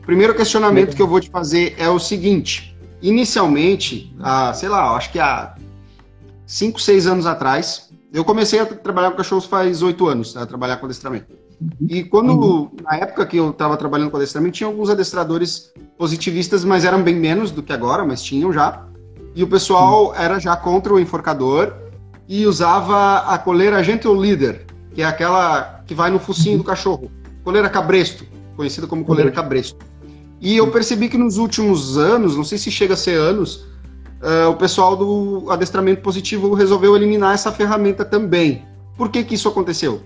[0.01, 4.13] O primeiro questionamento que eu vou te fazer é o seguinte: inicialmente,
[4.53, 5.55] sei lá, acho que há
[6.45, 7.84] 5, 6 anos atrás,
[8.15, 11.33] eu comecei a trabalhar com cachorros faz 8 anos, a trabalhar com adestramento.
[11.59, 11.87] Uhum.
[11.89, 12.71] E quando, uhum.
[12.81, 17.13] na época que eu estava trabalhando com adestramento, tinha alguns adestradores positivistas, mas eram bem
[17.13, 18.85] menos do que agora, mas tinham já.
[19.35, 20.15] E o pessoal uhum.
[20.15, 21.73] era já contra o enforcador
[22.25, 27.11] e usava a coleira Gentle Leader, que é aquela que vai no focinho do cachorro.
[27.43, 29.77] Coleira cabresto, conhecida como coleira cabresto.
[30.39, 33.65] E eu percebi que nos últimos anos, não sei se chega a ser anos,
[34.25, 38.63] uh, o pessoal do adestramento positivo resolveu eliminar essa ferramenta também.
[38.97, 40.01] Por que, que isso aconteceu?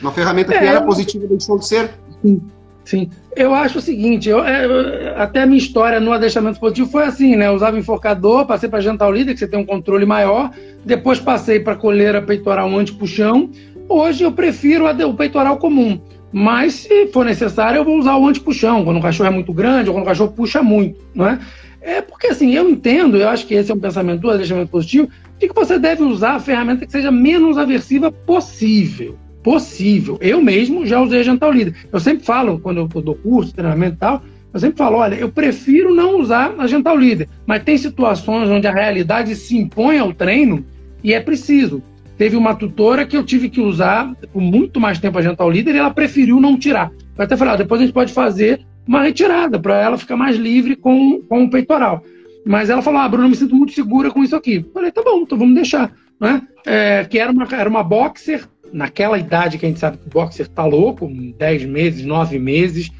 [0.00, 1.90] Uma ferramenta que é, era positiva deixou de ser?
[2.22, 2.40] Sim,
[2.84, 3.10] sim.
[3.36, 7.36] Eu acho o seguinte, eu, é, até a minha história no adestramento positivo foi assim,
[7.36, 7.48] né?
[7.48, 10.50] Eu usava enforcador, passei para jantar líder, que você tem um controle maior,
[10.84, 13.50] depois passei para coleira peitoral anti-puxão.
[13.88, 16.00] Hoje eu prefiro o peitoral comum.
[16.32, 19.88] Mas, se for necessário, eu vou usar o antipuxão, quando o cachorro é muito grande
[19.88, 21.40] ou quando o cachorro puxa muito, não é?
[21.80, 25.08] É porque, assim, eu entendo, eu acho que esse é um pensamento do adestramento positivo,
[25.38, 29.16] de que você deve usar a ferramenta que seja menos aversiva possível.
[29.42, 30.18] Possível.
[30.20, 31.74] Eu mesmo já usei a Gental Líder.
[31.90, 34.22] Eu sempre falo, quando eu dou curso, treinamento e tal,
[34.52, 38.66] eu sempre falo, olha, eu prefiro não usar a Gental Líder, mas tem situações onde
[38.66, 40.64] a realidade se impõe ao treino
[41.02, 41.82] e é preciso.
[42.18, 45.74] Teve uma tutora que eu tive que usar por muito mais tempo a Gental Líder
[45.74, 46.90] e ela preferiu não tirar.
[47.16, 48.60] Eu até falei, ah, depois a gente pode fazer
[48.90, 52.02] uma retirada para ela ficar mais livre com, com o peitoral.
[52.44, 54.66] Mas ela falou, ah, Bruno, eu me sinto muito segura com isso aqui.
[54.74, 55.92] Falei, tá bom, então vamos deixar.
[56.18, 56.42] Né?
[56.66, 60.10] É, que era uma, era uma boxer, naquela idade que a gente sabe que o
[60.10, 62.90] boxer tá louco, 10 meses, 9 meses,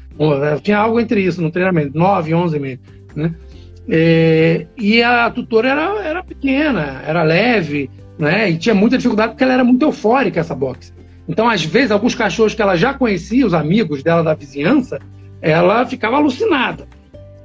[0.63, 2.79] tinha algo entre isso no treinamento, 9, 11 meses.
[3.13, 3.35] Né?
[3.89, 8.49] É, e a tutora era, era pequena, era leve, né?
[8.49, 10.93] E tinha muita dificuldade porque ela era muito eufórica, essa boxe.
[11.27, 14.99] Então, às vezes, alguns cachorros que ela já conhecia, os amigos dela da vizinhança,
[15.41, 16.87] ela ficava alucinada,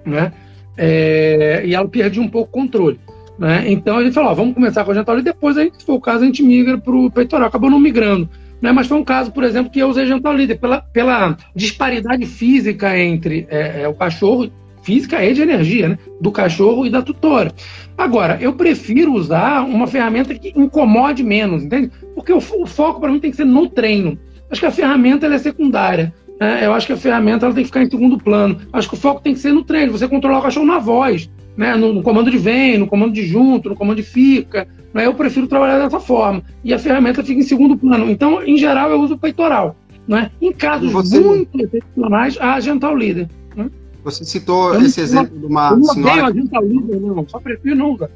[0.04, 0.32] né?
[0.76, 3.00] É, e ela perdia um pouco o controle.
[3.38, 3.64] Né?
[3.66, 5.94] Então gente falou, ó, vamos começar com a gental e depois, a gente, se for
[5.94, 7.48] o caso, a gente migra para o peitoral.
[7.48, 8.28] Acabou não migrando.
[8.60, 8.72] Né?
[8.72, 12.98] Mas foi um caso, por exemplo, que eu usei gental líder pela, pela disparidade física
[12.98, 14.50] entre é, é, o cachorro
[14.82, 15.98] física e de energia, né?
[16.20, 17.52] Do cachorro e da tutora.
[17.98, 21.90] Agora, eu prefiro usar uma ferramenta que incomode menos, entende?
[22.14, 24.16] Porque o, o foco para mim tem que ser no treino.
[24.48, 26.14] Acho que a ferramenta é secundária.
[26.40, 26.66] Né?
[26.66, 28.60] Eu acho que a ferramenta ela tem que ficar em segundo plano.
[28.72, 31.30] Acho que o foco tem que ser no treino, você controlar o cachorro na voz,
[31.56, 31.74] né?
[31.76, 34.68] no, no comando de vem, no comando de junto, no comando de fica.
[34.92, 35.06] Né?
[35.06, 36.42] Eu prefiro trabalhar dessa forma.
[36.62, 38.10] E a ferramenta fica em segundo plano.
[38.10, 39.76] Então, em geral, eu uso o peitoral.
[40.06, 40.30] Né?
[40.40, 41.18] Em casos você...
[41.18, 43.28] muito excepcionais, a Gental Líder.
[43.56, 43.70] Né?
[44.04, 46.26] Você citou eu esse exemplo de uma eu não senhora.
[46.26, 48.08] A líder, não, só prefiro não usar.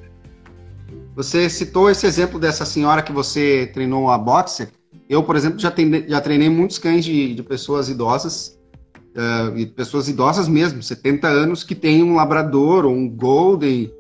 [1.17, 4.69] Você citou esse exemplo dessa senhora que você treinou a boxer.
[5.11, 8.57] Eu, por exemplo, já, treinei, já treinei muitos cães de, de pessoas idosas,
[9.17, 13.93] uh, e pessoas idosas mesmo, 70 anos, que têm um labrador ou um golden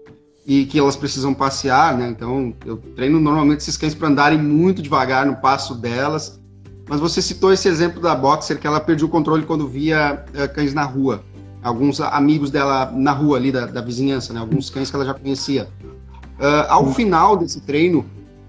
[0.46, 2.08] e que elas precisam passear, né?
[2.08, 6.40] Então, eu treino normalmente esses cães para andarem muito devagar no passo delas.
[6.88, 10.54] Mas você citou esse exemplo da boxer que ela perdeu o controle quando via uh,
[10.54, 11.24] cães na rua
[11.62, 14.40] alguns amigos dela na rua ali da, da vizinhança, né?
[14.40, 15.68] Alguns cães que ela já conhecia.
[16.38, 18.06] Uh, ao final desse treino,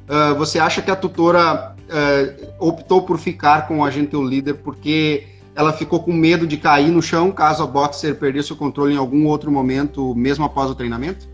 [0.07, 5.25] uh, você acha que a tutora uh, optou por ficar com o agente líder porque
[5.55, 8.97] ela ficou com medo de cair no chão caso a boxer perdesse o controle em
[8.97, 11.27] algum outro momento, mesmo após o treinamento?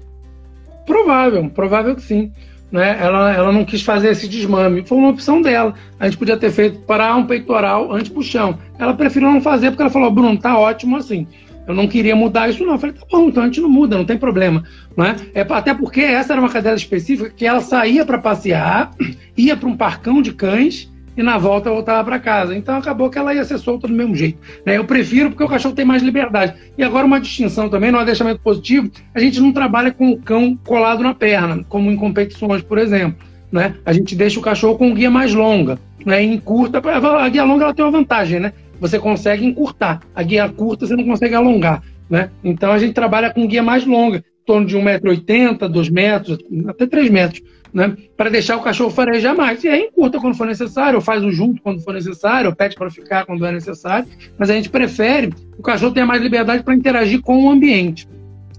[0.85, 2.31] Provável, provável que sim.
[2.71, 2.97] Né?
[2.99, 4.85] Ela, ela não quis fazer esse desmame.
[4.85, 5.73] Foi uma opção dela.
[5.99, 8.57] A gente podia ter feito para um peitoral antes pro chão.
[8.77, 11.27] Ela preferiu não fazer porque ela falou: Bruno, tá ótimo assim.
[11.67, 12.73] Eu não queria mudar isso, não.
[12.73, 14.63] Eu falei, tá bom, então a gente não muda, não tem problema.
[14.95, 15.15] Não é?
[15.33, 18.91] é até porque essa era uma cadela específica que ela saía para passear,
[19.35, 22.55] ia para um parcão de cães e na volta voltava para casa.
[22.55, 24.37] Então acabou que ela ia ser solta do mesmo jeito.
[24.65, 24.77] Né?
[24.77, 26.53] Eu prefiro porque o cachorro tem mais liberdade.
[26.77, 30.57] E agora uma distinção também, no adestramento positivo, a gente não trabalha com o cão
[30.63, 33.17] colado na perna, como em competições, por exemplo.
[33.51, 33.75] Né?
[33.85, 36.23] A gente deixa o cachorro com guia mais longa, né?
[36.23, 36.79] em curta.
[36.79, 38.53] A guia longa ela tem uma vantagem, né?
[38.79, 40.01] Você consegue encurtar.
[40.15, 41.83] A guia curta você não consegue alongar.
[42.09, 42.29] Né?
[42.43, 44.23] Então a gente trabalha com guia mais longa.
[44.45, 47.95] torno de 1,80m, 2 metros, até 3 metros, né?
[48.15, 49.63] Para deixar o cachorro farejar mais.
[49.63, 52.75] E aí encurta quando for necessário, ou faz o junto quando for necessário, ou pede
[52.75, 54.07] para ficar quando é necessário.
[54.37, 58.07] Mas a gente prefere que o cachorro tenha mais liberdade para interagir com o ambiente.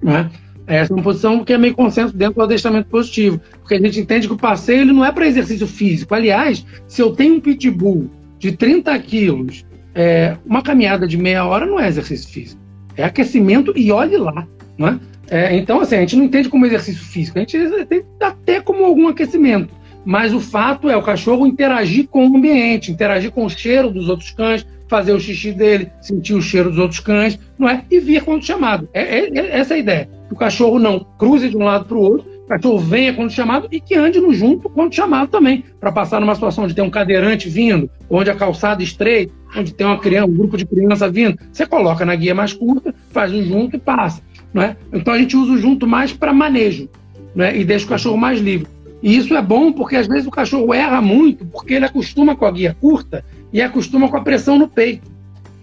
[0.03, 0.31] Né?
[0.67, 3.99] Essa é uma posição que é meio consenso dentro do adestramento positivo, porque a gente
[3.99, 6.15] entende que o passeio ele não é para exercício físico.
[6.15, 9.65] Aliás, se eu tenho um pitbull de 30 quilos,
[9.99, 12.63] é, uma caminhada de meia hora não é exercício físico,
[12.97, 14.47] é aquecimento e olhe lá.
[14.79, 15.01] Né?
[15.29, 18.85] É, então, assim, a gente não entende como exercício físico, a gente tem até como
[18.85, 19.75] algum aquecimento.
[20.05, 24.09] Mas o fato é o cachorro interagir com o ambiente, interagir com o cheiro dos
[24.09, 27.83] outros cães, fazer o xixi dele, sentir o cheiro dos outros cães, não é?
[27.91, 28.89] E vir quando chamado.
[28.95, 30.09] É, é, é essa a ideia.
[30.31, 33.69] O cachorro não cruze de um lado para o outro, o cachorro venha quando chamado
[33.71, 36.89] e que ande no junto quando chamado também, para passar numa situação de ter um
[36.89, 41.39] cadeirante vindo, onde a calçada estreita, onde tem uma criança, um grupo de criança vindo,
[41.53, 44.23] você coloca na guia mais curta, faz o junto e passa.
[44.53, 44.77] Não é?
[44.91, 46.89] Então a gente usa o junto mais para manejo
[47.35, 47.55] né?
[47.55, 48.67] e deixa o cachorro mais livre.
[49.03, 52.47] E isso é bom porque às vezes o cachorro erra muito porque ele acostuma com
[52.47, 53.23] a guia curta
[53.53, 55.09] e acostuma com a pressão no peito.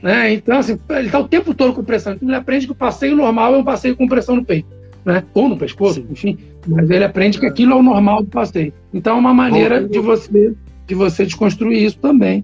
[0.04, 0.34] Né?
[0.34, 2.14] Então, assim, ele está o tempo todo com pressão.
[2.14, 4.68] Então, ele aprende que o passeio normal é um passeio com pressão no peito.
[5.04, 5.24] Né?
[5.34, 6.38] Ou no pescoço, enfim.
[6.68, 8.74] Mas ele aprende que aquilo é o normal do passeio.
[8.94, 10.56] Então, é uma maneira de você,
[10.88, 12.44] de você desconstruir isso também.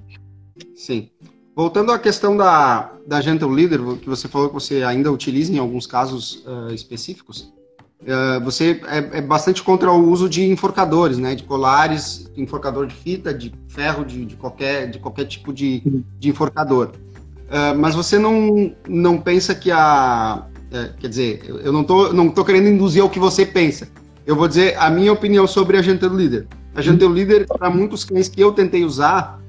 [0.75, 1.09] Sim.
[1.55, 5.57] Voltando à questão da, da Gentle Leader, que você falou que você ainda utiliza em
[5.57, 7.53] alguns casos uh, específicos,
[8.01, 11.35] uh, você é, é, bastante contra o uso de enforcadores, né?
[11.35, 15.83] De colares, de enforcador de fita, de ferro, de, de, qualquer, de qualquer tipo de,
[16.17, 16.91] de enforcador.
[17.47, 20.47] Uh, mas você não, não pensa que a...
[20.99, 23.89] quer dizer, eu não tô, não tô querendo induzir ao que você pensa.
[24.31, 26.47] Eu vou dizer a minha opinião sobre a Gentle Leader.
[26.73, 29.41] A Gentle Leader, para muitos cães que eu tentei usar,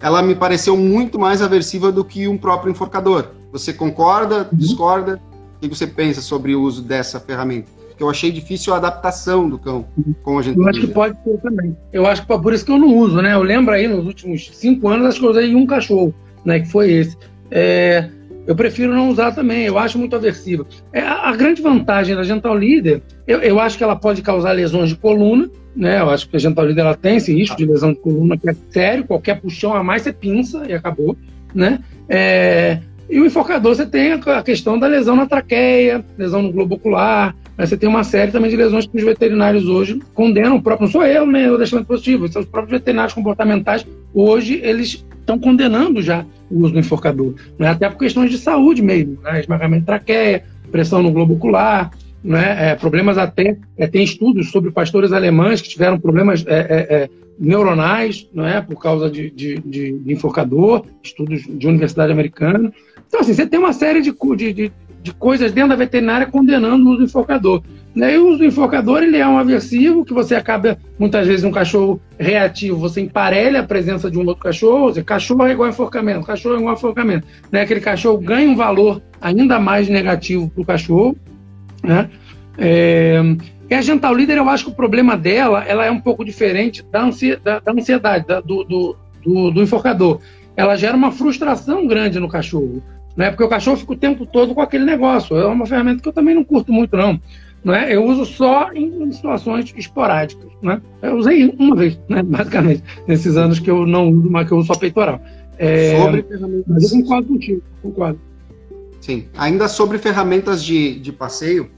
[0.00, 3.26] ela me pareceu muito mais aversiva do que um próprio enforcador.
[3.52, 4.58] Você concorda, uhum.
[4.58, 5.20] discorda?
[5.58, 7.70] O que você pensa sobre o uso dessa ferramenta?
[7.98, 10.14] Que eu achei difícil a adaptação do cão uhum.
[10.22, 10.58] com a gente.
[10.58, 11.76] Eu acho que pode ser também.
[11.92, 13.34] Eu acho que por isso que eu não uso, né?
[13.34, 16.14] Eu lembro aí nos últimos cinco anos, acho que eu usei um cachorro,
[16.46, 16.60] né?
[16.60, 17.14] Que foi esse.
[17.50, 18.08] É,
[18.50, 20.66] eu prefiro não usar também, eu acho muito aversiva.
[20.92, 24.50] É, a, a, grande vantagem da Gentle Leader, eu, eu acho que ela pode causar
[24.50, 26.00] lesões de coluna, né?
[26.00, 28.50] Eu acho que a Gentle Leader ela tem esse risco de lesão de coluna que
[28.50, 31.16] é sério, qualquer puxão a mais você pinça e acabou,
[31.54, 31.78] né?
[32.08, 36.74] É, e o enforcador você tem a questão da lesão na traqueia, lesão no globo
[36.74, 37.66] ocular, né?
[37.66, 40.92] você tem uma série também de lesões que os veterinários hoje condenam, o próprio, não
[40.92, 46.00] sou eu, né, o deixamento positivo, são os próprios veterinários comportamentais, hoje eles estão condenando
[46.00, 47.68] já o uso do enforcador, né?
[47.68, 49.40] até por questões de saúde mesmo, né?
[49.40, 51.90] esmagamento de traqueia, pressão no globo ocular,
[52.22, 52.70] né?
[52.70, 57.10] É, problemas até, é, tem estudos sobre pastores alemães que tiveram problemas é, é, é
[57.38, 62.70] neuronais, não é, por causa de, de, de, enforcador, estudos de universidade americana.
[63.08, 64.72] Então, assim, você tem uma série de, de, de
[65.18, 67.62] coisas dentro da veterinária condenando o uso do enforcador.
[67.94, 68.14] Né?
[68.14, 71.50] E o uso do enforcador ele é um aversivo que você acaba, muitas vezes, um
[71.50, 76.26] cachorro reativo, você emparelha a presença de um outro cachorro, ou cachorro é igual enforcamento,
[76.26, 77.26] cachorro é igual enforcamento.
[77.50, 77.62] Né?
[77.62, 81.16] Aquele cachorro ganha um valor ainda mais negativo para o cachorro.
[81.82, 82.08] Né?
[82.58, 83.20] É...
[83.70, 86.84] E a Gental Leader, eu acho que o problema dela ela é um pouco diferente
[86.90, 90.20] da, ansiedade, da ansiedade da, do, do, do, do enforcador.
[90.56, 92.82] Ela gera uma frustração grande no cachorro.
[93.16, 93.30] Né?
[93.30, 95.36] Porque o cachorro fica o tempo todo com aquele negócio.
[95.36, 97.20] É uma ferramenta que eu também não curto muito, não.
[97.62, 97.94] Não é?
[97.94, 100.48] Eu uso só em situações esporádicas.
[100.62, 100.80] Né?
[101.02, 102.22] Eu usei uma vez, né?
[102.24, 105.20] basicamente, nesses anos que eu não uso, mas que eu uso só peitoral.
[105.58, 106.64] É, sobre ferramentas.
[106.66, 108.20] Mas eu concordo contigo, concordo.
[109.00, 109.26] Sim.
[109.36, 111.70] Ainda sobre ferramentas de, de passeio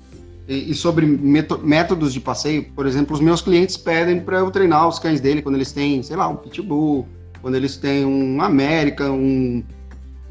[0.46, 4.88] e, e sobre métodos de passeio, por exemplo, os meus clientes pedem para eu treinar
[4.88, 7.06] os cães dele quando eles têm, sei lá, um pitbull,
[7.40, 9.62] quando eles têm um América, um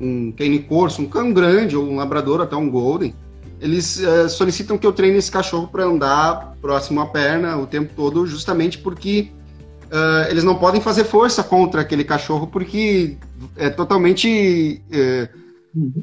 [0.02, 3.14] um cane corso, um cão grande, ou um labrador, até um golden,
[3.60, 7.94] eles uh, solicitam que eu treine esse cachorro para andar próximo à perna o tempo
[7.96, 9.32] todo, justamente porque
[9.86, 13.18] uh, eles não podem fazer força contra aquele cachorro, porque
[13.56, 15.42] é totalmente uh,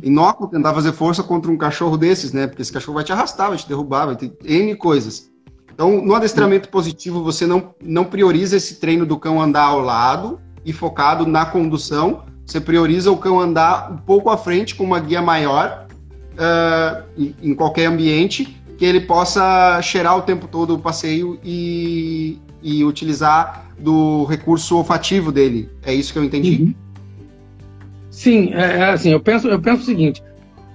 [0.03, 2.46] inócuo tentar fazer força contra um cachorro desses, né?
[2.46, 5.28] Porque esse cachorro vai te arrastar, vai te derrubar, vai ter N coisas.
[5.72, 10.40] Então, no adestramento positivo, você não, não prioriza esse treino do cão andar ao lado
[10.64, 14.99] e focado na condução, você prioriza o cão andar um pouco à frente com uma
[14.99, 15.86] guia maior
[16.32, 17.05] uh,
[17.42, 23.66] em, qualquer ambiente, que ele possa cheirar o tempo todo o passeio e, e utilizar
[23.78, 25.68] do recurso olfativo dele.
[25.84, 26.62] É isso que eu entendi?
[26.62, 26.74] Uhum.
[28.11, 30.22] Sim, é, é, assim, eu penso, eu penso o seguinte: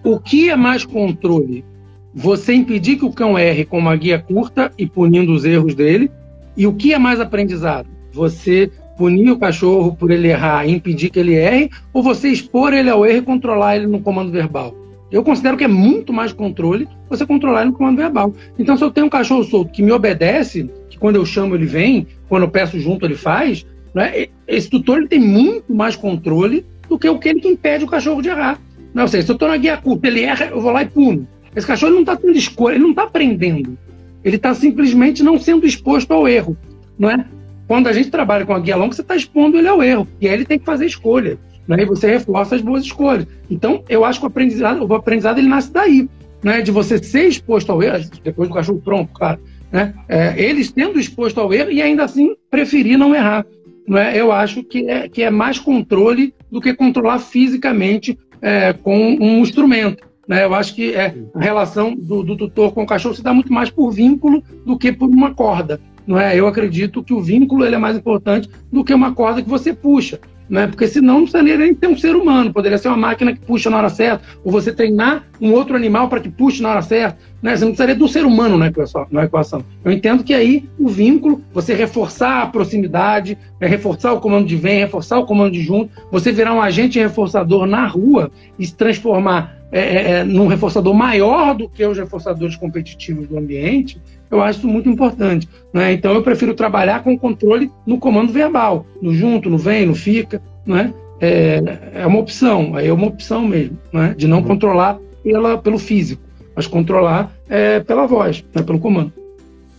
[0.03, 1.65] o que é mais controle?
[2.13, 6.11] Você impedir que o cão erre com uma guia curta e punindo os erros dele,
[6.55, 7.87] e o que é mais aprendizado?
[8.11, 12.73] Você punir o cachorro por ele errar e impedir que ele erre, ou você expor
[12.73, 14.75] ele ao erro e controlar ele no comando verbal?
[15.11, 18.33] Eu considero que é muito mais controle você controlar ele no comando verbal.
[18.57, 21.67] Então, se eu tenho um cachorro solto que me obedece, que quando eu chamo ele
[21.67, 23.63] vem, quando eu peço junto ele faz,
[23.93, 24.25] né?
[24.47, 28.29] esse tutor ele tem muito mais controle do que aquele que impede o cachorro de
[28.29, 28.59] errar.
[28.91, 31.27] Não sei, se eu estou na guia curta, ele erra, eu vou lá e puno.
[31.55, 33.77] Esse cachorro não está tendo escolha, ele não está aprendendo.
[34.23, 36.57] Ele está simplesmente não sendo exposto ao erro.
[36.97, 37.25] Não é?
[37.73, 40.07] Quando a gente trabalha com a guia longa, você está expondo ele ao erro.
[40.21, 41.39] E aí ele tem que fazer escolha.
[41.67, 41.81] Né?
[41.81, 43.25] E você reforça as boas escolhas.
[43.49, 46.07] Então, eu acho que o aprendizado, o aprendizado ele nasce daí.
[46.43, 46.61] Né?
[46.61, 49.39] De você ser exposto ao erro, depois do cachorro pronto, claro.
[49.71, 49.91] Né?
[50.07, 53.43] É, eles tendo exposto ao erro e ainda assim preferir não errar.
[53.87, 54.15] Não é?
[54.21, 59.39] Eu acho que é, que é mais controle do que controlar fisicamente é, com um
[59.39, 60.07] instrumento.
[60.27, 60.45] Né?
[60.45, 63.51] Eu acho que é, a relação do, do, tutor com o cachorro se dá muito
[63.51, 65.81] mais por vínculo do que por uma corda.
[66.05, 66.37] Não é?
[66.37, 69.73] Eu acredito que o vínculo ele é mais importante do que uma corda que você
[69.73, 70.19] puxa.
[70.49, 70.67] Né?
[70.67, 73.69] Porque senão não precisaria nem ter um ser humano, poderia ser uma máquina que puxa
[73.69, 77.17] na hora certa, ou você treinar um outro animal para que puxe na hora certa.
[77.41, 77.55] Né?
[77.55, 79.63] Você não precisaria do ser humano na equação, na equação.
[79.83, 84.55] Eu entendo que aí o vínculo, você reforçar a proximidade, é reforçar o comando de
[84.55, 88.29] vem, reforçar o comando de junto, você virar um agente reforçador na rua
[88.59, 93.39] e se transformar é, é, é, num reforçador maior do que os reforçadores competitivos do
[93.39, 93.99] ambiente,
[94.33, 95.47] eu acho isso muito importante.
[95.71, 95.93] Né?
[95.93, 100.41] Então, eu prefiro trabalhar com controle no comando verbal, no junto, no vem, no fica.
[100.65, 100.93] Né?
[101.19, 104.13] É, é uma opção, é uma opção mesmo, né?
[104.17, 104.43] de não uhum.
[104.43, 106.21] controlar pela, pelo físico,
[106.55, 108.61] mas controlar é, pela voz, né?
[108.61, 109.13] pelo comando.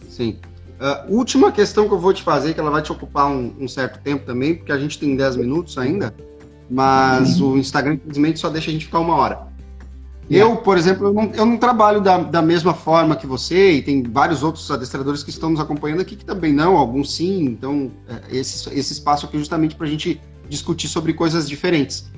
[0.08, 0.36] Sim.
[0.80, 3.68] Uh, última questão que eu vou te fazer, que ela vai te ocupar um, um
[3.68, 6.14] certo tempo também, porque a gente tem 10 minutos ainda,
[6.70, 7.52] mas uhum.
[7.52, 9.53] o Instagram, infelizmente, só deixa a gente ficar uma hora.
[10.30, 13.82] Eu, por exemplo, eu não, eu não trabalho da, da, mesma forma que você, e
[13.82, 17.44] tem vários outros adestradores que estão nos acompanhando aqui que também não, alguns sim.
[17.44, 22.10] Então, é, esse, esse espaço aqui é justamente para a gente discutir sobre coisas diferentes.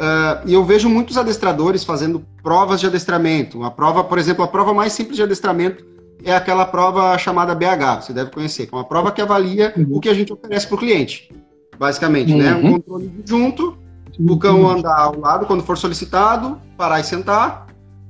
[0.00, 3.62] Uh, e eu vejo muitos adestradores fazendo provas de adestramento.
[3.64, 5.84] A prova, por exemplo, a prova mais simples de adestramento
[6.24, 9.86] é aquela prova chamada BH, você deve conhecer, que é uma prova que avalia uhum.
[9.90, 11.30] o que a gente oferece para o cliente,
[11.78, 12.38] basicamente, uhum.
[12.38, 12.54] né?
[12.54, 13.76] Um controle junto
[14.18, 17.66] o cão andar ao lado quando for solicitado, parar e sentar,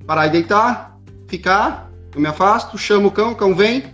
[0.07, 0.97] parar e deitar,
[1.27, 3.85] ficar, eu me afasto, chamo o cão, o cão vem,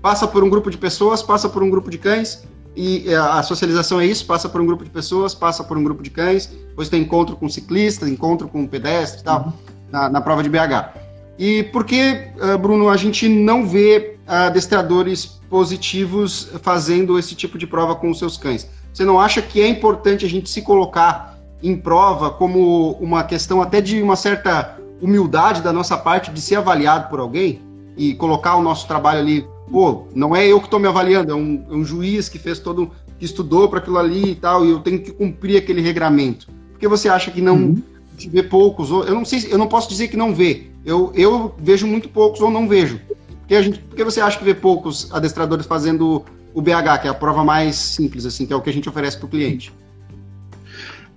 [0.00, 2.44] passa por um grupo de pessoas, passa por um grupo de cães,
[2.74, 5.84] e é, a socialização é isso, passa por um grupo de pessoas, passa por um
[5.84, 9.52] grupo de cães, depois tem encontro com ciclistas, encontro com pedestre e tal, uhum.
[9.90, 10.98] na, na, prova de BH.
[11.38, 17.66] E por que, eh, Bruno, a gente não vê adestradores positivos fazendo esse tipo de
[17.66, 18.68] prova com os seus cães?
[18.92, 21.31] Você não acha que é importante a gente se colocar
[21.62, 26.56] em prova como uma questão até de uma certa humildade da nossa parte de ser
[26.56, 27.60] avaliado por alguém
[27.96, 29.46] e colocar o nosso trabalho ali.
[29.70, 32.58] Pô, não é eu que estou me avaliando, é um, é um, juiz que fez
[32.58, 36.48] todo, que estudou para aquilo ali e tal, e eu tenho que cumprir aquele regramento.
[36.72, 37.82] Por que você acha que não uhum.
[38.16, 38.90] vê poucos?
[38.90, 40.66] Ou, eu não sei, eu não posso dizer que não vê.
[40.84, 43.00] Eu, eu vejo muito poucos ou não vejo.
[43.40, 47.08] Porque a gente, por que você acha que vê poucos adestradores fazendo o BH, que
[47.08, 49.28] é a prova mais simples, assim, que é o que a gente oferece para o
[49.28, 49.72] cliente?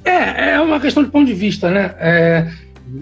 [0.06, 1.96] É, é uma questão de ponto de vista, né?
[2.00, 2.48] É,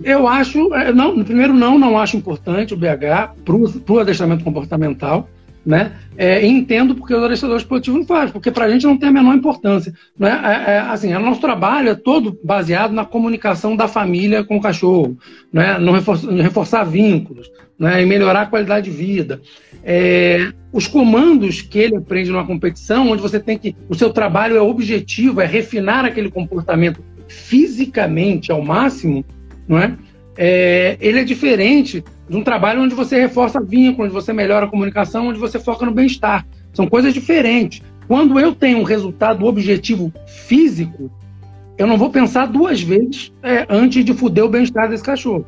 [0.04, 5.30] eu acho, é, não, primeiro não, não acho importante o BH para o adestramento comportamental,
[5.66, 5.94] né?
[6.18, 9.12] É, entendo porque os adestradores positivos não fazem, porque para a gente não tem a
[9.12, 9.94] menor importância.
[10.18, 10.30] Né?
[10.44, 14.62] É, é, assim, o nosso trabalho é todo baseado na comunicação da família com o
[14.62, 15.18] cachorro,
[15.52, 15.78] né?
[15.78, 17.50] no reforçar, reforçar vínculos,
[17.80, 18.02] né?
[18.02, 19.42] em melhorar a qualidade de vida.
[19.84, 23.76] É, os comandos que ele aprende numa competição, onde você tem que.
[23.90, 29.26] O seu trabalho é objetivo, é refinar aquele comportamento fisicamente ao máximo,
[29.68, 29.96] não é?
[30.38, 32.04] é ele é diferente
[32.34, 35.92] um trabalho onde você reforça vínculo, onde você melhora a comunicação, onde você foca no
[35.92, 36.46] bem-estar.
[36.74, 37.82] São coisas diferentes.
[38.08, 41.12] Quando eu tenho um resultado objetivo físico,
[41.78, 45.46] eu não vou pensar duas vezes é, antes de fuder o bem-estar desse cachorro.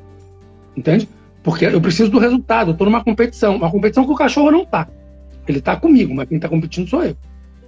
[0.75, 1.07] Entende?
[1.43, 2.69] Porque eu preciso do resultado.
[2.69, 3.55] Eu estou numa competição.
[3.55, 4.87] Uma competição que o cachorro não está.
[5.47, 7.15] Ele está comigo, mas quem está competindo sou eu.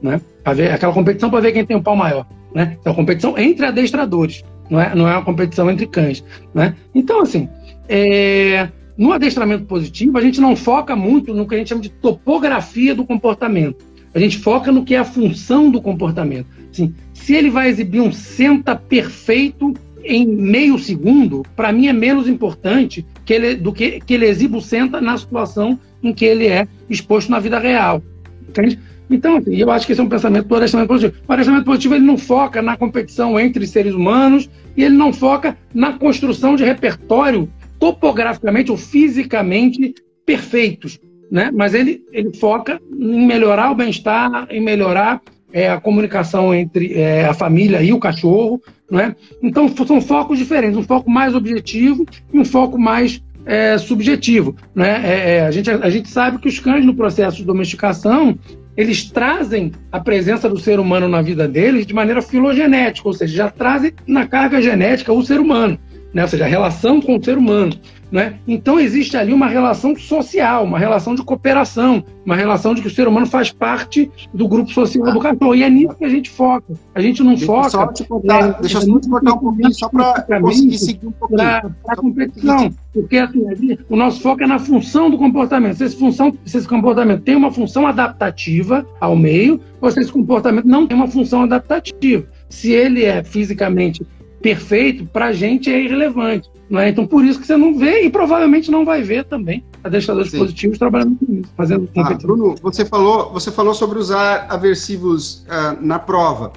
[0.01, 0.20] Né?
[0.53, 2.26] ver, aquela competição para ver quem tem o um pau maior.
[2.53, 2.78] Né?
[2.84, 6.24] É uma competição entre adestradores, não é, não é uma competição entre cães.
[6.53, 6.76] Né?
[6.93, 7.49] Então, assim,
[7.88, 11.89] é, no adestramento positivo, a gente não foca muito no que a gente chama de
[11.89, 13.86] topografia do comportamento.
[14.14, 16.48] A gente foca no que é a função do comportamento.
[16.72, 19.74] Assim, se ele vai exibir um senta perfeito
[20.04, 24.58] em meio segundo, para mim é menos importante que ele, do que, que ele exiba
[24.58, 28.02] o senta na situação em que ele é exposto na vida real.
[28.48, 28.80] Entende?
[29.10, 31.22] Então, assim, eu acho que esse é um pensamento do adestramento positivo.
[31.28, 35.58] O adestramento positivo ele não foca na competição entre seres humanos e ele não foca
[35.74, 39.93] na construção de repertório topograficamente ou fisicamente
[40.25, 40.99] perfeitos,
[41.32, 41.51] né?
[41.53, 45.21] Mas ele, ele foca em melhorar o bem-estar, em melhorar
[45.51, 49.15] é a comunicação entre é, a família e o cachorro, não é?
[49.41, 55.01] Então são focos diferentes, um foco mais objetivo e um foco mais é, subjetivo, né?
[55.05, 58.38] É, é, a, gente, a gente sabe que os cães no processo de domesticação
[58.75, 63.36] eles trazem a presença do ser humano na vida deles de maneira filogenética, ou seja,
[63.36, 65.80] já trazem na carga genética o ser humano,
[66.14, 66.24] né?
[66.24, 67.74] ou seja, a relação com o ser humano.
[68.10, 68.36] Né?
[68.47, 72.91] Então existe ali uma relação social, uma relação de cooperação, uma relação de que o
[72.91, 75.53] ser humano faz parte do grupo social do cachorro.
[75.53, 76.74] E é nisso que a gente foca.
[76.95, 77.70] A gente não foca.
[77.70, 81.08] Só te cortar, é, deixa eu só te cortar um pouquinho, só para conseguir seguir
[81.08, 81.38] um pouquinho.
[81.38, 82.74] Para a competição.
[82.93, 85.76] Porque assim, o nosso foco é na função do comportamento.
[85.76, 90.12] Se esse, função, se esse comportamento tem uma função adaptativa ao meio, ou se esse
[90.12, 92.26] comportamento não tem uma função adaptativa.
[92.49, 94.01] Se ele é fisicamente
[94.48, 96.50] perfeito, para a gente é irrelevante.
[96.70, 96.89] Não é?
[96.89, 100.39] Então, por isso que você não vê e provavelmente não vai ver também adestradores Sim.
[100.39, 105.78] positivos trabalhando com isso, fazendo ah, Bruno, você falou, você falou sobre usar aversivos uh,
[105.82, 106.52] na prova.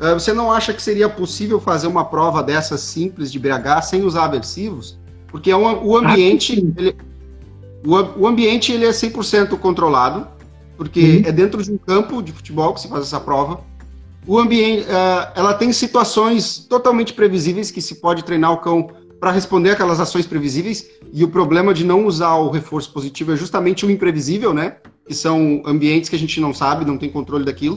[0.00, 4.02] Uh, você não acha que seria possível fazer uma prova dessas simples de BH sem
[4.02, 4.98] usar aversivos?
[5.28, 6.96] Porque é um, o ambiente, ah, ele,
[7.84, 10.26] o, o, ambiente ele é 100% controlado,
[10.76, 11.22] porque uhum.
[11.24, 13.60] é dentro de um campo de futebol que se faz essa prova
[14.26, 19.30] o ambiente, uh, ela tem situações totalmente previsíveis que se pode treinar o cão para
[19.30, 20.90] responder aquelas ações previsíveis.
[21.12, 24.76] E o problema de não usar o reforço positivo é justamente o imprevisível, né?
[25.06, 27.76] Que são ambientes que a gente não sabe, não tem controle daquilo.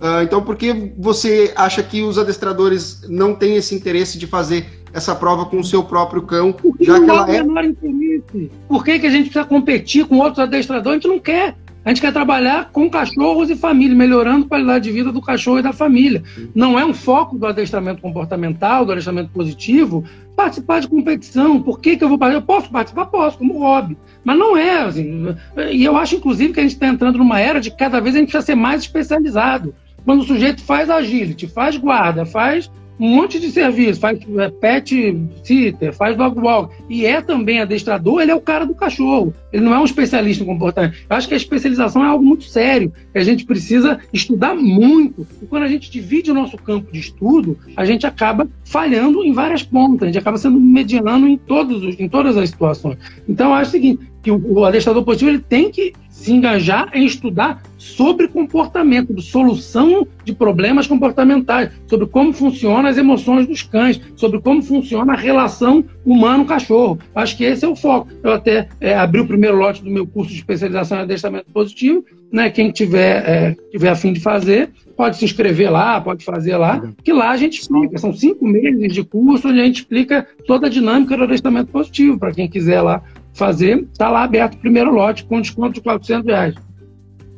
[0.00, 4.66] Uh, então, por que você acha que os adestradores não têm esse interesse de fazer
[4.92, 6.52] essa prova com o seu próprio cão?
[6.52, 7.42] Porque já que ela é...
[7.42, 8.50] menor interesse.
[8.68, 10.98] Por que, que a gente precisa competir com outros adestradores?
[10.98, 11.56] A gente não quer.
[11.84, 15.60] A gente quer trabalhar com cachorros e família, melhorando a qualidade de vida do cachorro
[15.60, 16.22] e da família.
[16.54, 20.04] Não é um foco do adestramento comportamental, do adestramento positivo,
[20.36, 21.62] participar de competição.
[21.62, 22.42] Por que, que eu vou participar?
[22.42, 23.06] Eu posso participar?
[23.06, 23.96] Posso, como hobby.
[24.22, 25.34] Mas não é, assim.
[25.70, 28.18] E eu acho, inclusive, que a gente está entrando numa era de cada vez a
[28.18, 29.74] gente precisa ser mais especializado.
[30.04, 35.16] Quando o sujeito faz agility, faz guarda, faz um monte de serviço, faz é, pet
[35.44, 39.32] sitter, faz dog walk, e é também adestrador, ele é o cara do cachorro.
[39.52, 40.96] Ele não é um especialista em comportamento.
[41.08, 45.26] Eu acho que a especialização é algo muito sério, que a gente precisa estudar muito.
[45.40, 49.32] E quando a gente divide o nosso campo de estudo, a gente acaba falhando em
[49.32, 52.98] várias pontas, a gente acaba sendo mediano em, todos os, em todas as situações.
[53.28, 56.90] Então, eu acho o seguinte, que o, o adestrador positivo ele tem que se engajar
[56.92, 63.62] em estudar sobre comportamento, de solução de problemas comportamentais, sobre como funcionam as emoções dos
[63.62, 66.98] cães, sobre como funciona a relação humano-cachorro.
[67.14, 68.08] Acho que esse é o foco.
[68.22, 72.04] Eu até é, abri o primeiro lote do meu curso de especialização em adestramento positivo.
[72.32, 72.50] Né?
[72.50, 76.82] Quem tiver, é, tiver a fim de fazer, pode se inscrever lá, pode fazer lá,
[77.04, 77.96] que lá a gente explica.
[77.96, 82.18] São cinco meses de curso onde a gente explica toda a dinâmica do adestramento positivo,
[82.18, 83.04] para quem quiser lá
[83.38, 86.54] fazer, está lá aberto o primeiro lote com desconto de 400 reais.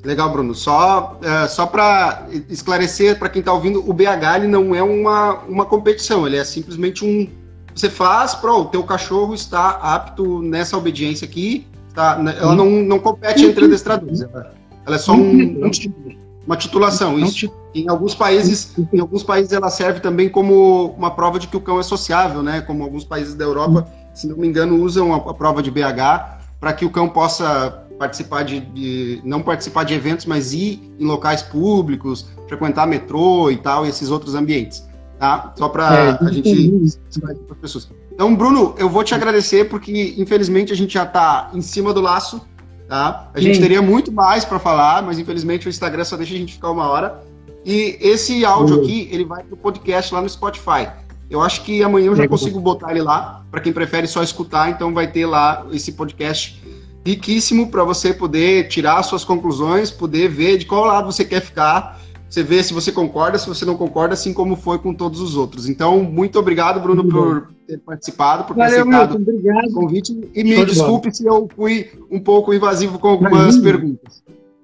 [0.02, 0.54] Legal, Bruno.
[0.54, 5.40] Só, é, só para esclarecer para quem está ouvindo, o BH ele não é uma,
[5.40, 7.28] uma competição, ele é simplesmente um.
[7.74, 12.98] Você faz, pro, o teu cachorro está apto nessa obediência aqui, tá, ela não, não
[12.98, 14.52] compete entre adestradores, ela,
[14.86, 15.70] ela é só um, um,
[16.46, 17.18] uma titulação.
[17.18, 21.56] Isso, em alguns países, em alguns países ela serve também como uma prova de que
[21.56, 22.60] o cão é sociável, né?
[22.62, 23.86] Como alguns países da Europa
[24.20, 28.42] se não me engano, usam a, prova de BH para que o cão possa participar
[28.42, 33.86] de, de, não participar de eventos, mas ir em locais públicos, frequentar metrô e tal,
[33.86, 34.86] e esses outros ambientes,
[35.18, 35.54] tá?
[35.56, 37.90] Só para é, a gente para as pessoas.
[38.12, 42.00] Então, Bruno, eu vou te agradecer porque infelizmente a gente já está em cima do
[42.02, 42.42] laço,
[42.88, 43.30] tá?
[43.32, 43.62] A gente Sim.
[43.62, 46.88] teria muito mais para falar, mas infelizmente o Instagram só deixa a gente ficar uma
[46.88, 47.22] hora.
[47.64, 50.88] E esse áudio aqui, ele vai para o podcast lá no Spotify.
[51.30, 54.68] Eu acho que amanhã eu já consigo botar ele lá, para quem prefere só escutar,
[54.68, 56.60] então vai ter lá esse podcast
[57.06, 62.00] riquíssimo para você poder tirar suas conclusões, poder ver de qual lado você quer ficar,
[62.28, 65.36] você vê se você concorda, se você não concorda, assim como foi com todos os
[65.36, 65.68] outros.
[65.68, 70.20] Então, muito obrigado, Bruno, muito por ter participado, por Valeu, ter aceitado o convite.
[70.34, 73.62] E me desculpe se eu fui um pouco invasivo com algumas Imagina.
[73.62, 74.22] perguntas.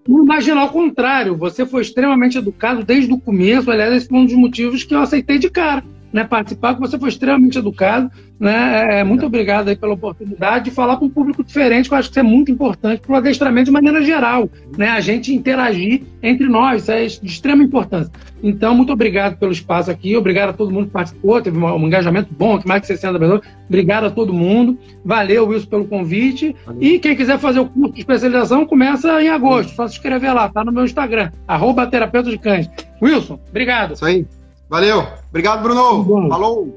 [0.09, 3.71] Imagina, ao contrário, você foi extremamente educado desde o começo.
[3.71, 5.83] Aliás, esse foi um dos motivos que eu aceitei de cara
[6.17, 8.11] né, participar, que você foi extremamente educado.
[8.41, 9.01] Né?
[9.01, 12.09] É, muito obrigado aí pela oportunidade de falar com um público diferente, que eu acho
[12.09, 14.49] que isso é muito importante para o adestramento de maneira geral.
[14.79, 14.89] Né?
[14.89, 18.11] A gente interagir entre nós, isso é de extrema importância.
[18.43, 21.87] Então, muito obrigado pelo espaço aqui, obrigado a todo mundo que participou, teve um, um
[21.87, 23.41] engajamento bom, que mais de 60 pessoas.
[23.69, 24.79] Obrigado a todo mundo.
[25.05, 26.57] Valeu, Wilson, pelo convite.
[26.65, 26.83] Valeu.
[26.83, 29.75] E quem quiser fazer o curso de especialização, começa em agosto.
[29.75, 32.71] Só se inscrever lá, tá no meu Instagram, arroba terapeuta de cães.
[33.03, 33.93] Wilson, obrigado.
[33.93, 34.27] Isso aí.
[34.69, 35.07] Valeu.
[35.31, 36.29] Obrigado, Bruno.
[36.29, 36.69] Falou.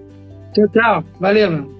[0.54, 1.04] Tchau, tchau.
[1.20, 1.79] Valeu, mano.